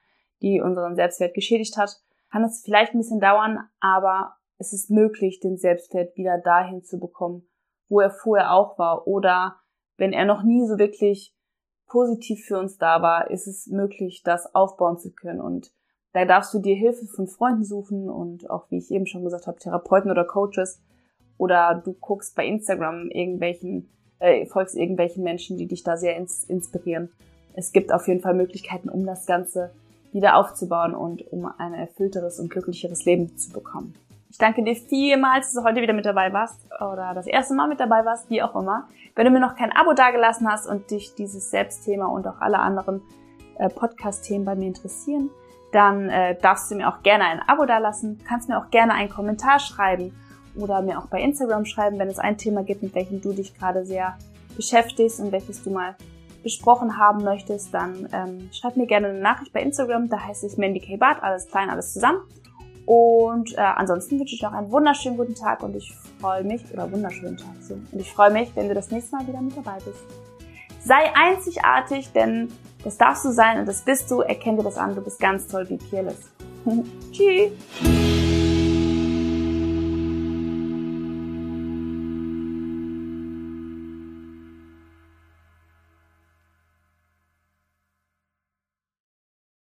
die 0.41 0.61
unseren 0.61 0.97
Selbstwert 0.97 1.35
geschädigt 1.35 1.77
hat, 1.77 2.01
kann 2.31 2.45
es 2.45 2.63
vielleicht 2.65 2.95
ein 2.95 2.99
bisschen 2.99 3.21
dauern, 3.21 3.61
aber 3.81 4.37
es 4.59 4.73
ist 4.73 4.91
möglich, 4.91 5.41
den 5.41 5.57
Selbstwert 5.57 6.17
wieder 6.17 6.39
dahin 6.39 6.83
zu 6.83 6.99
bekommen, 6.99 7.47
wo 7.89 8.01
er 8.01 8.11
vorher 8.11 8.53
auch 8.53 8.79
war. 8.79 9.07
Oder 9.07 9.57
wenn 9.97 10.13
er 10.13 10.25
noch 10.25 10.43
nie 10.43 10.67
so 10.67 10.79
wirklich 10.79 11.35
positiv 11.87 12.45
für 12.45 12.59
uns 12.59 12.79
da 12.79 13.03
war, 13.03 13.31
ist 13.31 13.47
es 13.47 13.67
möglich, 13.67 14.23
das 14.25 14.55
aufbauen 14.55 14.99
zu 14.99 15.13
können. 15.13 15.41
Und 15.41 15.73
da 16.13 16.25
darfst 16.25 16.55
du 16.55 16.61
dir 16.61 16.75
Hilfe 16.75 17.07
von 17.07 17.27
Freunden 17.27 17.65
suchen 17.65 18.09
und 18.09 18.49
auch, 18.49 18.71
wie 18.71 18.79
ich 18.79 18.91
eben 18.91 19.07
schon 19.07 19.25
gesagt 19.25 19.47
habe, 19.47 19.59
Therapeuten 19.59 20.11
oder 20.11 20.25
Coaches. 20.25 20.81
Oder 21.45 21.83
du 21.85 21.93
guckst 21.93 22.35
bei 22.35 22.47
Instagram 22.47 23.11
irgendwelchen, 23.11 23.87
äh, 24.19 24.47
folgst 24.47 24.75
irgendwelchen 24.75 25.23
Menschen, 25.23 25.59
die 25.59 25.67
dich 25.67 25.83
da 25.83 25.99
sehr 25.99 26.17
ins 26.17 26.45
inspirieren. 26.45 27.11
Es 27.53 27.71
gibt 27.73 27.93
auf 27.93 28.09
jeden 28.09 28.23
Fall 28.23 28.33
Möglichkeiten, 28.33 28.89
um 28.89 29.05
das 29.05 29.27
Ganze 29.27 29.71
wieder 30.11 30.37
aufzubauen 30.37 30.95
und 30.95 31.21
um 31.31 31.45
ein 31.59 31.75
erfüllteres 31.75 32.41
und 32.41 32.49
glücklicheres 32.49 33.05
Leben 33.05 33.37
zu 33.37 33.53
bekommen. 33.53 33.93
Ich 34.31 34.39
danke 34.39 34.65
dir 34.65 34.75
vielmals, 34.75 35.53
dass 35.53 35.63
du 35.63 35.69
heute 35.69 35.83
wieder 35.83 35.93
mit 35.93 36.07
dabei 36.07 36.33
warst 36.33 36.65
oder 36.81 37.13
das 37.15 37.27
erste 37.27 37.53
Mal 37.53 37.69
mit 37.69 37.79
dabei 37.79 38.07
warst, 38.07 38.31
wie 38.31 38.43
auch 38.43 38.57
immer. 38.57 38.89
Wenn 39.15 39.27
du 39.27 39.31
mir 39.31 39.41
noch 39.41 39.55
kein 39.55 39.71
Abo 39.71 39.93
dagelassen 39.93 40.51
hast 40.51 40.67
und 40.67 40.91
dich 40.91 41.15
dieses 41.15 41.51
Selbstthema 41.51 42.07
und 42.07 42.27
auch 42.27 42.41
alle 42.41 42.59
anderen 42.59 43.03
äh, 43.59 43.69
Podcast-Themen 43.69 44.47
bei 44.47 44.55
mir 44.55 44.69
interessieren, 44.69 45.29
dann 45.73 46.09
äh, 46.09 46.39
darfst 46.41 46.71
du 46.71 46.75
mir 46.77 46.89
auch 46.89 47.03
gerne 47.03 47.25
ein 47.25 47.41
Abo 47.47 47.67
dalassen, 47.67 48.19
kannst 48.27 48.49
mir 48.49 48.57
auch 48.57 48.71
gerne 48.71 48.95
einen 48.95 49.11
Kommentar 49.11 49.59
schreiben 49.59 50.15
oder 50.57 50.83
mir 50.83 50.99
auch 50.99 51.07
bei 51.07 51.21
Instagram 51.21 51.65
schreiben, 51.65 51.99
wenn 51.99 52.09
es 52.09 52.19
ein 52.19 52.39
Thema 52.39 52.63
gibt, 52.63 52.83
mit 52.83 52.95
welchem 52.95 53.21
du 53.21 53.33
dich 53.33 53.57
gerade 53.59 53.85
sehr 53.85 54.17
beschäftigst 54.57 55.21
und 55.21 55.33
welches 55.33 55.63
du 55.63 55.71
mal 55.71 55.97
besprochen 56.43 56.99
haben 56.99 57.25
möchtest, 57.25 57.73
dann 57.73 58.09
ähm, 58.13 58.51
schreib 58.53 58.77
mir 58.77 58.87
gerne 58.87 59.09
eine 59.09 59.19
Nachricht 59.19 59.53
bei 59.53 59.63
Instagram, 59.63 60.09
da 60.09 60.21
heiße 60.21 60.47
ich 60.47 60.57
Mandy 60.59 60.81
K. 60.81 60.97
Bart, 60.97 61.23
alles 61.23 61.47
klein, 61.47 61.71
alles 61.71 61.93
zusammen. 61.93 62.21
Und 62.87 63.57
äh, 63.57 63.61
ansonsten 63.61 64.21
wünsche 64.21 64.35
ich 64.35 64.43
noch 64.43 64.53
einen 64.53 64.71
wunderschönen 64.71 65.17
guten 65.17 65.35
Tag 65.35 65.63
und 65.63 65.75
ich 65.75 65.95
freue 66.21 66.45
mich, 66.45 66.63
oder 66.73 66.93
wunderschönen 66.93 67.39
Tag 67.39 67.55
so, 67.61 67.75
und 67.75 67.99
ich 67.99 68.13
freue 68.13 68.31
mich, 68.31 68.55
wenn 68.55 68.69
du 68.69 68.75
das 68.75 68.91
nächste 68.91 69.17
Mal 69.17 69.27
wieder 69.27 69.41
mit 69.41 69.57
dabei 69.57 69.77
bist. 69.77 70.05
Sei 70.85 71.11
einzigartig, 71.15 72.13
denn 72.13 72.53
das 72.85 72.99
darfst 72.99 73.25
du 73.25 73.31
sein 73.31 73.59
und 73.59 73.67
das 73.67 73.83
bist 73.83 74.11
du. 74.11 74.21
Erkenn 74.21 74.59
dir 74.59 74.63
das 74.63 74.77
an, 74.77 74.95
du 74.95 75.01
bist 75.01 75.19
ganz 75.19 75.47
toll 75.47 75.67
wie 75.71 75.79
Peerless. 75.79 76.29
Tschüss. 77.11 78.14